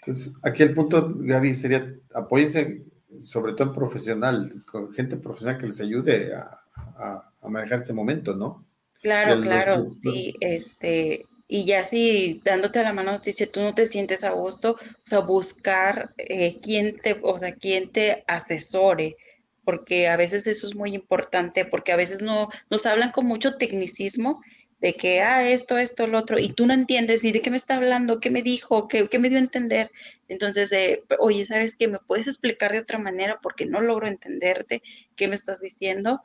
[0.00, 2.84] Entonces, aquí el punto, Gaby, sería apóyense
[3.24, 8.64] sobre todo en profesional, con gente profesional que les ayude a manejar ese momento, ¿no?
[9.04, 14.24] Claro, claro, sí, este, y ya si dándote la mano dice tú no te sientes
[14.24, 19.18] a gusto, o sea, buscar eh, quién te, o sea, quién te asesore,
[19.62, 23.58] porque a veces eso es muy importante, porque a veces no nos hablan con mucho
[23.58, 24.40] tecnicismo
[24.80, 27.58] de que, ah, esto, esto, lo otro, y tú no entiendes, ¿y de qué me
[27.58, 28.20] está hablando?
[28.20, 28.88] ¿Qué me dijo?
[28.88, 29.90] ¿Qué, qué me dio a entender?
[30.28, 31.88] Entonces, eh, oye, ¿sabes qué?
[31.88, 33.38] ¿Me puedes explicar de otra manera?
[33.42, 34.82] Porque no logro entenderte,
[35.14, 36.22] ¿qué me estás diciendo?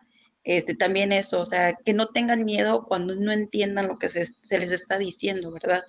[0.50, 4.26] Este, también eso, o sea, que no tengan miedo cuando no entiendan lo que se,
[4.58, 5.84] les está diciendo, ¿verdad?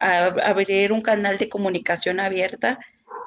[0.00, 2.78] abrir un canal de comunicación abierta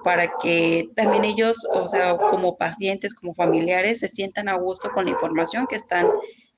[0.03, 5.05] para que también ellos, o sea, como pacientes, como familiares, se sientan a gusto con
[5.05, 6.07] la información que están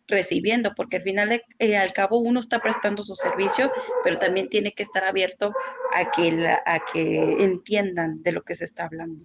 [0.10, 3.72] recibiendo, porque al final, eh, al cabo, uno está prestando su servicio,
[4.04, 5.54] pero también tiene que estar abierto
[5.96, 9.24] a que, a que entiendan de lo que se está hablando.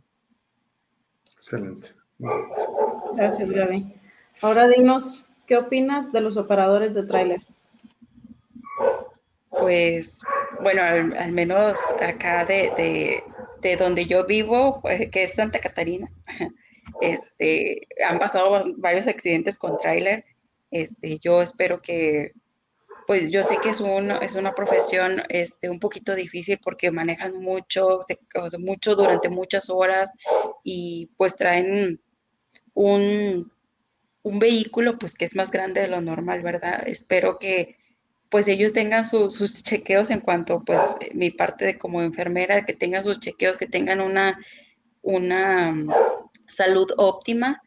[1.35, 1.89] Excelente.
[3.17, 4.02] Gracias, Gaby.
[4.43, 7.47] Ahora dinos, ¿qué opinas de los operadores de tráiler?
[9.51, 10.19] Pues,
[10.61, 13.23] bueno, al, menos acá de,
[13.79, 16.11] donde yo vivo, pues, que es Santa Catarina,
[17.01, 20.25] este, han pasado varios accidentes con tráiler.
[20.73, 22.33] Este, yo espero que,
[23.07, 23.81] pues yo sé que es,
[24.23, 28.01] es una profesión este, un poquito difícil porque manejan mucho,
[28.59, 30.13] mucho durante muchas horas
[30.65, 32.01] y pues traen
[32.75, 33.53] un,
[34.23, 36.83] un vehículo pues que es más grande de lo normal, ¿verdad?
[36.87, 37.77] Espero que
[38.29, 43.05] pues ellos tengan sus chequeos en cuanto pues mi parte de como enfermera, que tengan
[43.05, 44.41] sus chequeos, que tengan una,
[45.03, 45.91] una mm,
[46.49, 47.61] salud óptima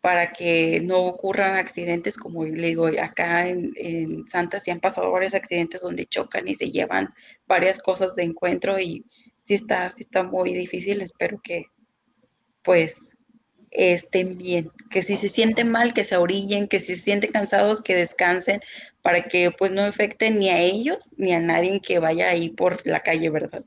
[0.00, 5.10] para que no ocurran accidentes, como le digo, acá en, en Santa sí han pasado
[5.12, 7.12] varios accidentes donde chocan y se llevan
[7.46, 9.04] varias cosas de encuentro y
[9.42, 11.66] sí está, sí está muy difícil, espero que
[12.62, 13.18] pues
[13.70, 17.80] estén bien, que si se sienten mal, que se orillen, que si se sienten cansados,
[17.80, 18.60] que descansen,
[19.02, 22.84] para que pues no afecten ni a ellos ni a nadie que vaya ahí por
[22.86, 23.64] la calle, ¿verdad?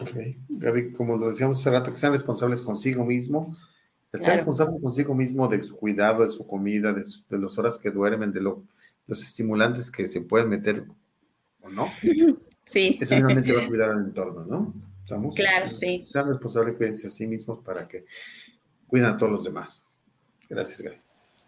[0.00, 0.10] Ok,
[0.48, 3.56] Gaby, como lo decíamos hace rato, que sean responsables consigo mismo,
[4.12, 7.04] que sean responsables consigo mismo de su cuidado, de su comida, de,
[7.38, 8.64] las horas que duermen, de lo,
[9.06, 10.84] los estimulantes que se pueden meter
[11.60, 11.88] o no.
[12.68, 12.98] Sí.
[13.00, 14.74] Eso finalmente va a cuidar al entorno, ¿no?
[15.02, 15.34] ¿Estamos?
[15.34, 16.04] Claro, sí.
[16.04, 18.04] Sean responsables, cuídense a sí mismos para que
[18.88, 19.82] cuidan a todos los demás.
[20.48, 20.96] Gracias, Gaby.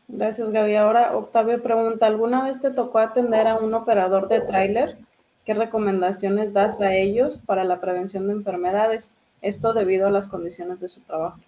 [0.09, 0.75] Gracias, Gaby.
[0.75, 4.99] Ahora, Octavio pregunta, ¿alguna vez te tocó atender a un operador de tráiler?
[5.45, 9.15] ¿Qué recomendaciones das a ellos para la prevención de enfermedades?
[9.41, 11.39] Esto debido a las condiciones de su trabajo.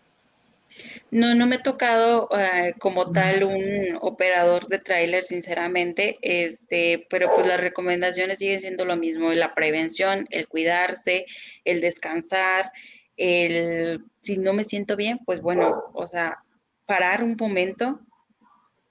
[1.10, 7.30] No, no me ha tocado eh, como tal un operador de tráiler, sinceramente, este, pero
[7.34, 11.26] pues las recomendaciones siguen siendo lo mismo, la prevención, el cuidarse,
[11.64, 12.72] el descansar,
[13.16, 16.42] el si no me siento bien, pues bueno, o sea,
[16.86, 18.00] parar un momento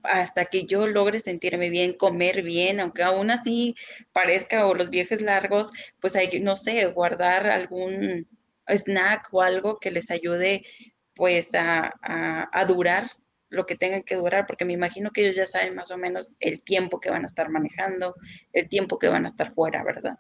[0.04, 3.76] hasta que yo logre sentirme bien, comer bien, aunque aún así
[4.12, 8.28] parezca o los viajes largos, pues hay, no sé, guardar algún
[8.68, 10.66] snack o algo que les ayude
[11.14, 13.12] pues a, a, durar
[13.50, 16.36] lo que tengan que durar, porque me imagino que ellos ya saben más o menos
[16.40, 18.16] el tiempo que van a estar manejando,
[18.54, 20.18] el tiempo que van a estar fuera, ¿verdad?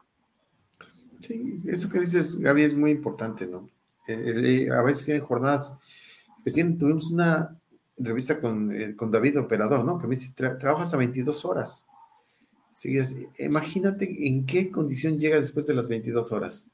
[1.21, 3.69] Sí, eso que dices, Gaby, es muy importante, ¿no?
[4.13, 5.73] Eh, eh, a veces tienen jornadas,
[6.43, 7.57] recién tuvimos una
[7.97, 9.99] entrevista con, eh, con David Operador, ¿no?
[9.99, 11.83] Que me dice, trabajas a 22 horas.
[13.39, 16.65] imagínate en qué condición llega después de las 22 horas.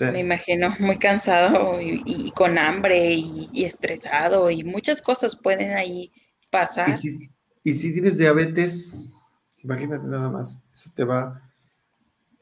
[0.00, 6.12] me imagino muy cansado y, con hambre y, estresado y muchas cosas pueden ahí
[6.50, 6.88] pasar.
[6.88, 7.30] Y si,
[7.62, 8.92] y si tienes diabetes,
[9.62, 11.45] imagínate nada más, eso te va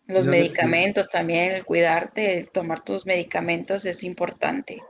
[0.07, 4.83] los medicamentos también, el cuidarte, el tomar tus medicamentos es importante.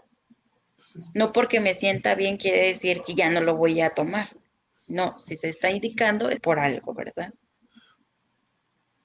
[1.14, 4.28] No porque me sienta bien quiere decir que ya no lo voy a tomar.
[4.88, 7.32] No, si se está indicando es por algo, ¿verdad?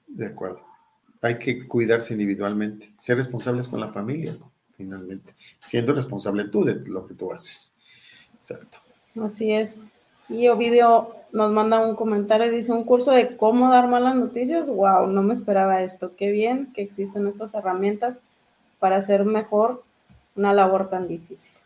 [0.06, 0.66] De acuerdo.
[1.22, 4.36] Hay que cuidarse individualmente, ser responsables con la familia,
[4.76, 7.72] finalmente, siendo responsable tú de lo que tú haces.
[8.34, 8.78] Exacto.
[9.22, 9.76] Así es.
[10.28, 14.68] Y Ovidio nos manda un comentario, dice, un curso de cómo dar malas noticias.
[14.68, 16.12] Wow, no me esperaba esto.
[16.16, 18.20] Qué bien que existen estas herramientas
[18.78, 19.82] para hacer mejor
[20.36, 21.56] una labor tan difícil.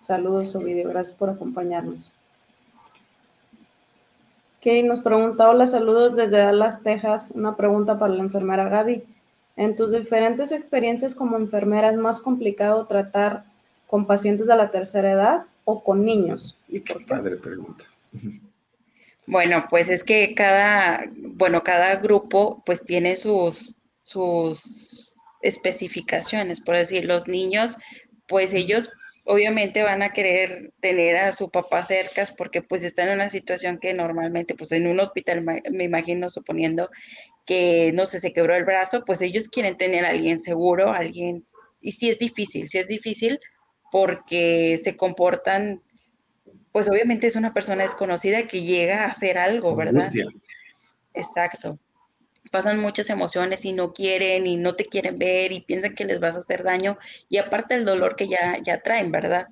[0.00, 2.12] Saludos, Ovidio, gracias por acompañarnos.
[4.62, 7.32] Kay nos pregunta, hola, saludos desde Dallas, Texas.
[7.34, 9.04] Una pregunta para la enfermera Gaby.
[9.56, 13.44] En tus diferentes experiencias como enfermera, ¿es más complicado tratar
[13.86, 16.56] con pacientes de la tercera edad o con niños?
[16.68, 17.84] ¿Y qué padre pregunta.
[19.26, 25.12] Bueno, pues es que cada, bueno, cada grupo pues tiene sus, sus
[25.42, 27.76] especificaciones, por decir, los niños,
[28.26, 28.90] pues ellos
[29.24, 33.78] obviamente van a querer tener a su papá cerca porque pues están en una situación
[33.78, 36.90] que normalmente pues en un hospital me imagino suponiendo
[37.46, 41.46] que no sé se quebró el brazo pues ellos quieren tener a alguien seguro alguien
[41.80, 43.38] y sí es difícil sí es difícil
[43.92, 45.82] porque se comportan
[46.72, 50.10] pues obviamente es una persona desconocida que llega a hacer algo, ¿verdad?
[51.14, 51.78] Exacto.
[52.50, 56.18] Pasan muchas emociones y no quieren y no te quieren ver y piensan que les
[56.18, 56.98] vas a hacer daño
[57.28, 59.46] y aparte el dolor que ya, ya traen, ¿verdad?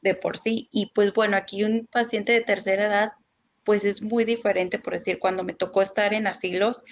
[0.00, 0.68] De por sí.
[0.72, 3.12] Y pues bueno, aquí un paciente de tercera edad,
[3.64, 6.82] pues es muy diferente, por decir, cuando me tocó estar en asilos,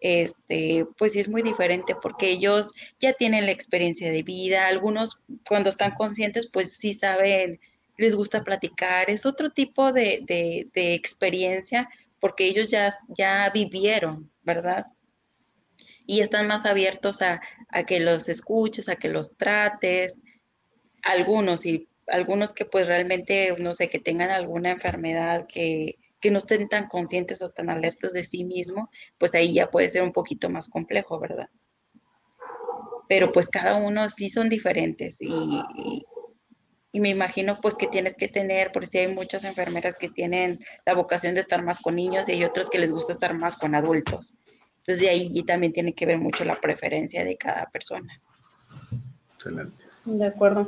[0.00, 5.20] este, pues sí es muy diferente porque ellos ya tienen la experiencia de vida, algunos
[5.48, 7.58] cuando están conscientes, pues sí saben
[7.96, 10.24] les gusta platicar, es otro tipo de,
[10.74, 11.88] experiencia
[12.20, 14.86] porque ellos ya, ya vivieron, ¿verdad?
[16.06, 17.40] Y están más abiertos a,
[17.86, 20.20] que los escuches, a que los trates,
[21.02, 26.38] algunos y algunos que pues realmente, no sé, que tengan alguna enfermedad, que, que no
[26.38, 30.12] estén tan conscientes o tan alertas de sí mismo, pues ahí ya puede ser un
[30.12, 31.48] poquito más complejo, ¿verdad?
[33.08, 36.04] Pero pues cada uno sí son diferentes y
[37.00, 40.94] me imagino pues que tienes que tener, por si hay muchas enfermeras que tienen la
[40.94, 43.74] vocación de estar más con niños y hay otros que les gusta estar más con
[43.74, 44.34] adultos.
[44.78, 48.20] Entonces de ahí también tiene que ver mucho la preferencia de cada persona.
[49.34, 49.84] Excelente.
[50.04, 50.66] De acuerdo.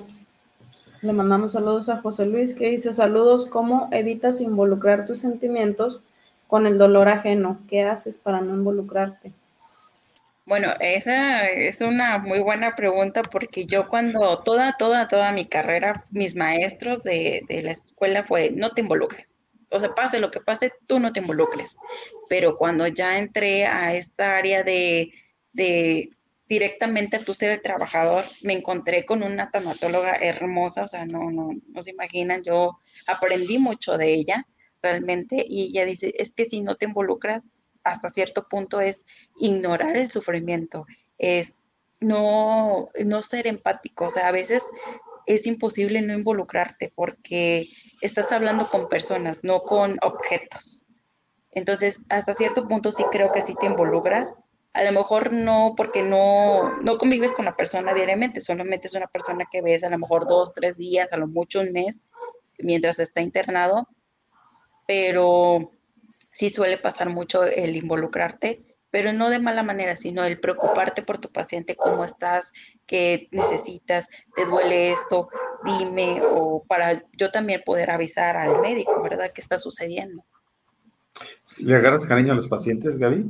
[1.02, 6.02] Le mandamos saludos a José Luis que dice saludos, ¿cómo evitas involucrar tus sentimientos
[6.48, 7.60] con el dolor ajeno?
[7.68, 9.32] ¿Qué haces para no involucrarte?
[10.47, 16.07] Bueno, esa es una muy buena pregunta porque yo cuando toda, toda, toda mi carrera,
[16.11, 19.44] mis maestros de, la escuela fue, no te involucres.
[19.70, 21.76] O sea, pase lo que pase, tú no te involucres.
[22.28, 25.12] Pero cuando ya entré a esta área de,
[25.53, 26.11] de
[26.49, 31.51] directamente a ser el trabajador, me encontré con una tanatóloga hermosa, o sea, no, no,
[31.66, 32.78] no se imaginan, yo
[33.09, 34.47] aprendí mucho de ella
[34.80, 37.49] realmente y ella dice, es que si no te involucras,
[37.87, 39.07] hasta cierto punto es
[39.39, 40.87] ignorar el sufrimiento,
[41.18, 41.64] es
[42.01, 44.07] no, no ser empático.
[44.07, 44.64] O sea, a veces
[45.26, 47.68] es imposible no involucrarte porque
[48.01, 50.87] estás hablando con personas, no con objetos.
[51.53, 54.34] Entonces, hasta cierto punto sí creo que sí te involucras.
[54.72, 59.07] A lo mejor no porque no, no convives con la persona diariamente, solamente es una
[59.07, 62.05] persona que ves a lo mejor dos, tres días, a lo mucho un mes,
[62.59, 63.89] mientras está internado,
[64.87, 65.70] pero
[66.37, 68.61] sí suele pasar mucho el involucrarte,
[68.91, 72.53] pero no de mala manera, sino el preocuparte por tu paciente, cómo estás,
[72.87, 75.30] qué necesitas, te duele esto,
[75.64, 79.30] dime, o para yo también poder avisar al médico, ¿verdad?
[79.34, 80.26] ¿Qué está sucediendo?
[81.57, 83.24] ¿Le agarras cariño a los pacientes, Gaby?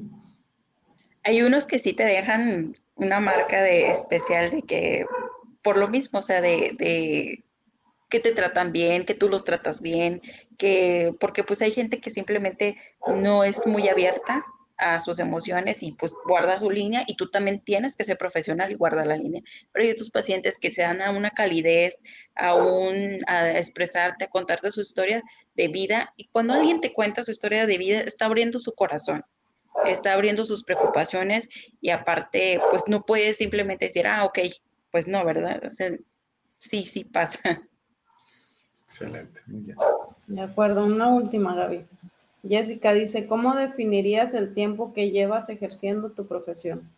[1.23, 5.07] Hay unos que sí te dejan una marca de especial de que,
[5.63, 7.45] por lo mismo, o sea, de,
[8.09, 10.21] que te tratan bien, que tú los tratas bien,
[10.59, 12.77] que porque pues hay gente que simplemente
[13.07, 14.45] no es muy abierta
[14.79, 18.71] a sus emociones y pues guarda su línea y tú también tienes que ser profesional
[18.71, 19.43] y guardar la línea.
[19.73, 21.99] Pero hay otros pacientes que se dan a una calidez,
[22.35, 23.19] a, un,
[23.55, 25.23] expresarte, a contarte su historia
[25.55, 29.23] de vida y cuando alguien te cuenta su historia de vida está abriendo su corazón,
[29.87, 31.49] está abriendo sus preocupaciones
[31.81, 34.41] y aparte pues no puedes simplemente decir, ah, ok,
[34.91, 35.63] pues no, ¿verdad?
[36.59, 37.41] sí, sí pasa.
[38.87, 39.76] Excelente, muy bien.
[40.26, 41.84] De acuerdo, una última, Gaby.
[42.49, 46.89] Jessica dice, ¿cómo definirías el tiempo que llevas ejerciendo tu profesión?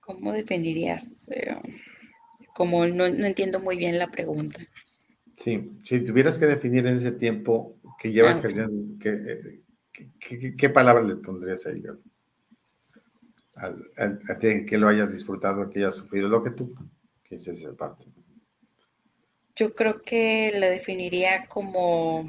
[0.00, 1.28] ¿Cómo definirías?
[1.30, 1.56] Eh,
[2.54, 4.60] como no, entiendo muy bien la pregunta.
[5.36, 9.60] Sí, si tuvieras que definir en ese tiempo que llevas ah, ejerciendo, eh,
[10.56, 11.82] ¿qué, palabra le pondrías ahí?
[13.56, 16.74] a que lo hayas disfrutado, que hayas sufrido, lo que tú
[17.22, 18.04] quisieras parte.
[19.56, 22.28] Yo creo que la definiría como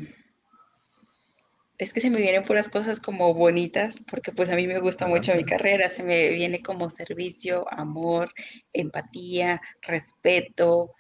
[1.78, 5.08] es que se me vienen puras cosas como bonitas, porque pues a mí me gusta
[5.08, 8.34] mucho mi carrera, se me viene como servicio, amor,
[8.72, 10.94] empatía, respeto,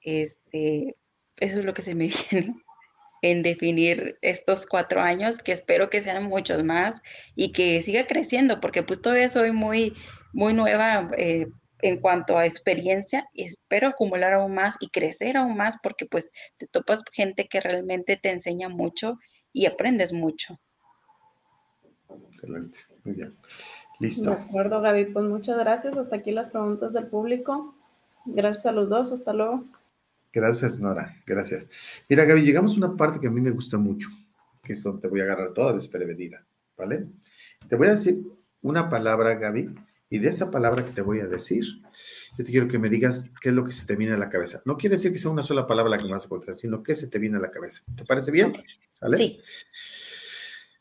[0.00, 0.96] este,
[1.38, 2.56] eso es lo que se me viene
[3.22, 7.00] en definir estos cuatro años, que espero que sean muchos más
[7.34, 9.94] y que siga creciendo, porque pues todavía soy muy,
[10.32, 11.46] muy nueva eh,
[11.82, 16.30] en cuanto a experiencia y espero acumular aún más y crecer aún más, porque pues
[16.56, 19.18] te topas gente que realmente te enseña mucho
[19.52, 20.58] y aprendes mucho.
[22.30, 23.36] Excelente, muy bien.
[23.98, 24.30] Listo.
[24.30, 25.06] De acuerdo, Gaby.
[25.06, 25.96] Pues muchas gracias.
[25.96, 27.74] Hasta aquí las preguntas del público.
[28.26, 29.12] Gracias a los dos.
[29.12, 29.64] Hasta luego.
[30.32, 31.14] Gracias, Nora.
[31.26, 31.68] Gracias.
[32.08, 34.10] Mira, Gaby, llegamos a una parte que a mí me gusta mucho,
[34.62, 36.44] que es donde te voy a agarrar toda desprevenida,
[36.76, 37.06] ¿vale?
[37.66, 38.22] Te voy a decir
[38.60, 39.74] una palabra, Gaby,
[40.08, 41.64] y de esa palabra que te voy a decir,
[42.38, 44.28] yo te quiero que me digas qué es lo que se te viene a la
[44.28, 44.62] cabeza.
[44.64, 46.82] No quiere decir que sea una sola palabra la que me vas a contar, sino
[46.82, 47.82] qué se te viene a la cabeza.
[47.96, 48.52] ¿Te parece bien?
[49.14, 49.40] Sí.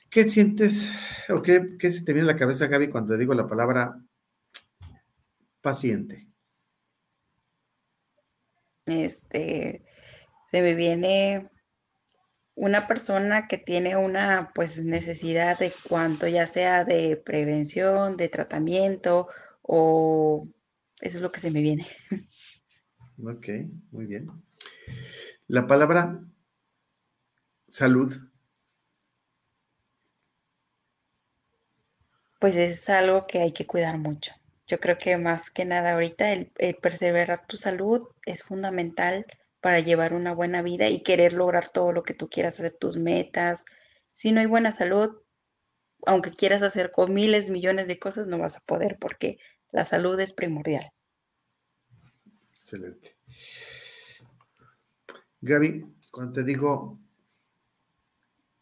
[0.10, 0.92] ¿Qué sientes
[1.30, 4.00] o qué, qué se te viene a la cabeza, Gaby, cuando te digo la palabra
[5.62, 6.28] paciente?
[8.86, 9.84] Este,
[10.52, 11.50] se me viene
[12.56, 19.28] una persona que tiene una pues necesidad de cuanto ya sea de prevención, de tratamiento
[19.62, 20.48] o
[21.02, 21.86] eso es lo que se me viene.
[23.24, 23.48] Ok,
[23.92, 24.30] muy bien.
[25.48, 26.22] La palabra
[27.68, 28.14] salud.
[32.40, 34.34] Pues es algo que hay que cuidar mucho.
[34.68, 36.52] Yo creo que más que nada ahorita el,
[36.82, 39.26] perseverar tu salud es fundamental
[39.66, 42.98] para llevar una buena vida y querer lograr todo lo que tú quieras hacer, tus
[42.98, 43.66] metas.
[44.14, 45.24] Si no hay buena salud,
[46.06, 49.40] aunque quieras hacer con miles, millones de cosas, no vas a poder porque
[49.72, 50.92] la salud es primordial.
[52.60, 53.18] Excelente.
[55.42, 57.00] Gaby, cuando te digo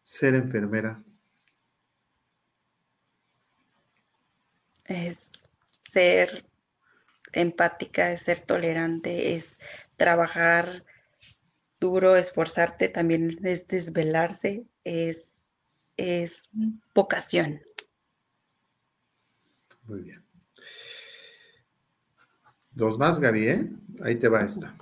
[0.03, 1.03] ser enfermera.
[4.85, 5.49] Es
[5.81, 6.45] ser
[7.33, 9.59] empática, es ser tolerante, es
[9.97, 10.85] trabajar
[11.83, 15.43] duro, esforzarte, también es desvelarse, es,
[15.97, 16.49] es
[16.95, 17.61] vocación.
[19.83, 20.25] Muy bien.
[22.71, 23.69] Dos más, Gaby, ¿eh?
[24.01, 24.73] Ahí te va esta.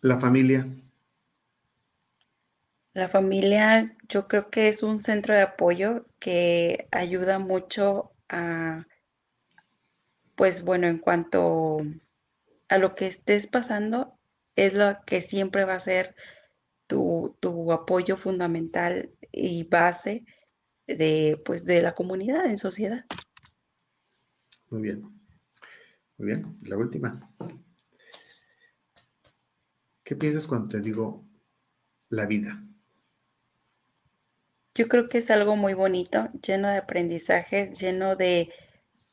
[0.00, 0.66] La familia.
[2.94, 8.86] La familia yo creo que es un centro de apoyo que ayuda mucho a,
[10.36, 11.82] pues bueno, en cuanto
[12.70, 14.18] a lo que estés pasando,
[14.56, 16.14] es lo que siempre va a ser
[16.86, 20.24] tu, tu apoyo fundamental y base
[20.86, 23.04] de, pues, de la comunidad en sociedad.
[24.70, 25.02] Muy bien.
[26.18, 27.32] Muy bien, la última.
[30.04, 31.24] ¿Qué piensas cuando te digo
[32.08, 32.62] la vida?
[34.74, 38.52] Yo creo que es algo muy bonito, lleno de aprendizajes, lleno de,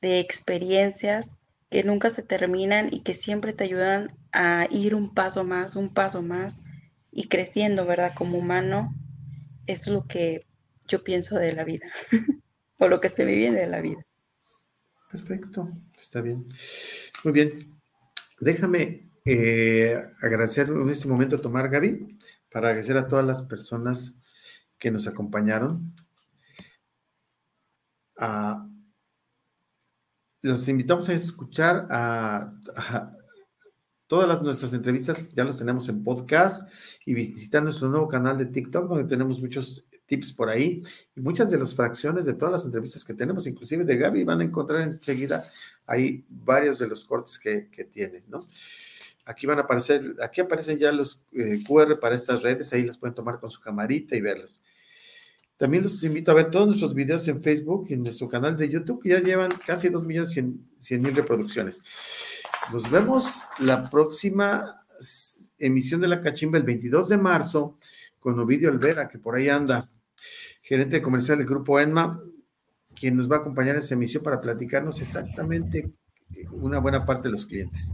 [0.01, 1.37] de experiencias
[1.69, 5.93] que nunca se terminan y que siempre te ayudan a ir un paso más, un
[5.93, 6.55] paso más
[7.11, 8.13] y creciendo, ¿verdad?
[8.15, 8.95] Como humano,
[9.65, 10.45] es lo que
[10.87, 11.87] yo pienso de la vida
[12.79, 14.05] o lo que se vive de la vida.
[15.11, 16.47] Perfecto, está bien.
[17.23, 17.79] Muy bien.
[18.39, 22.17] Déjame eh, agradecer en este momento a Tomar Gaby,
[22.51, 24.15] para agradecer a todas las personas
[24.79, 25.93] que nos acompañaron.
[30.47, 32.51] Los invitamos a escuchar a,
[34.07, 36.67] todas las, nuestras entrevistas, ya los tenemos en podcast
[37.05, 40.81] y visitar nuestro nuevo canal de TikTok, donde tenemos muchos tips por ahí
[41.15, 44.39] y muchas de las fracciones de todas las entrevistas que tenemos, inclusive de Gaby, van
[44.39, 45.43] a encontrar enseguida
[45.85, 48.39] ahí varios de los cortes que, que tienen, ¿no?
[49.25, 52.97] Aquí van a aparecer, aquí aparecen ya los eh, QR para estas redes, ahí las
[52.97, 54.57] pueden tomar con su camarita y verlos.
[55.57, 58.69] También los invito a ver todos nuestros videos en Facebook y en nuestro canal de
[58.69, 61.81] YouTube, que ya llevan casi 2 millones 100 mil reproducciones.
[62.71, 64.85] Nos vemos la próxima
[65.57, 67.77] emisión de La Cachimba el 22 de marzo
[68.19, 69.83] con Ovidio Olvera, que por ahí anda,
[70.61, 72.21] gerente comercial del Grupo ENMA,
[72.95, 75.91] quien nos va a acompañar en esa emisión para platicarnos exactamente
[76.51, 77.93] una buena parte de los clientes.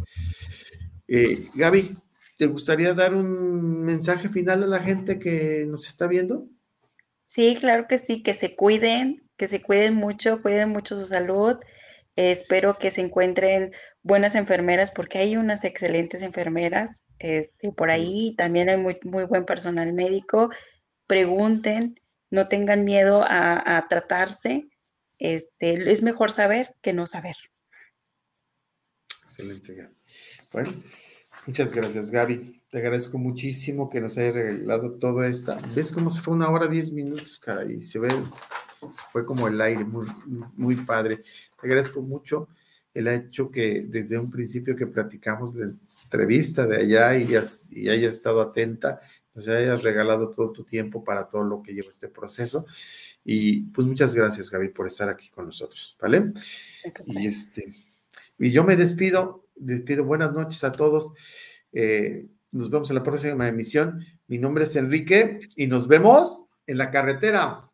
[1.07, 1.95] Eh, Gaby,
[2.38, 6.47] ¿te gustaría dar un mensaje final a la gente que nos está viendo?
[7.34, 11.58] Sí, claro que sí, que se cuiden, que se cuiden mucho, cuiden mucho su salud.
[12.16, 13.74] espero que se encuentren
[14.04, 18.36] buenas enfermeras porque hay unas excelentes enfermeras este, por ahí.
[18.38, 20.52] También hay muy, muy buen personal médico.
[21.08, 24.68] Pregunten, no tengan miedo a, a tratarse.
[25.18, 27.36] Este, es mejor saber que no saber.
[29.24, 29.96] Excelente, Gaby.
[30.52, 30.72] Bueno,
[31.48, 32.62] muchas gracias, Gaby.
[32.74, 35.60] Te agradezco muchísimo que nos haya regalado todo esta.
[35.76, 37.72] ¿Ves cómo se fue una hora, diez minutos, cara?
[37.72, 38.10] Y se ve,
[39.12, 40.08] fue como el aire, muy,
[40.56, 41.18] muy padre.
[41.62, 42.48] Te agradezco mucho
[42.92, 45.72] el hecho que desde un principio que platicamos la
[46.06, 47.28] entrevista de allá y,
[47.74, 49.02] y hayas estado atenta,
[49.36, 52.66] nos hayas regalado todo tu tiempo para todo lo que lleva este proceso.
[53.24, 56.34] Y pues muchas gracias, Gaby, por estar aquí con nosotros, ¿vale?
[57.06, 57.72] Y este,
[58.40, 61.14] y yo me despido, despido buenas noches a todos.
[61.72, 64.06] Eh, nos vemos en la próxima emisión.
[64.28, 67.66] Mi nombre es Enrique y nos vemos en la carretera.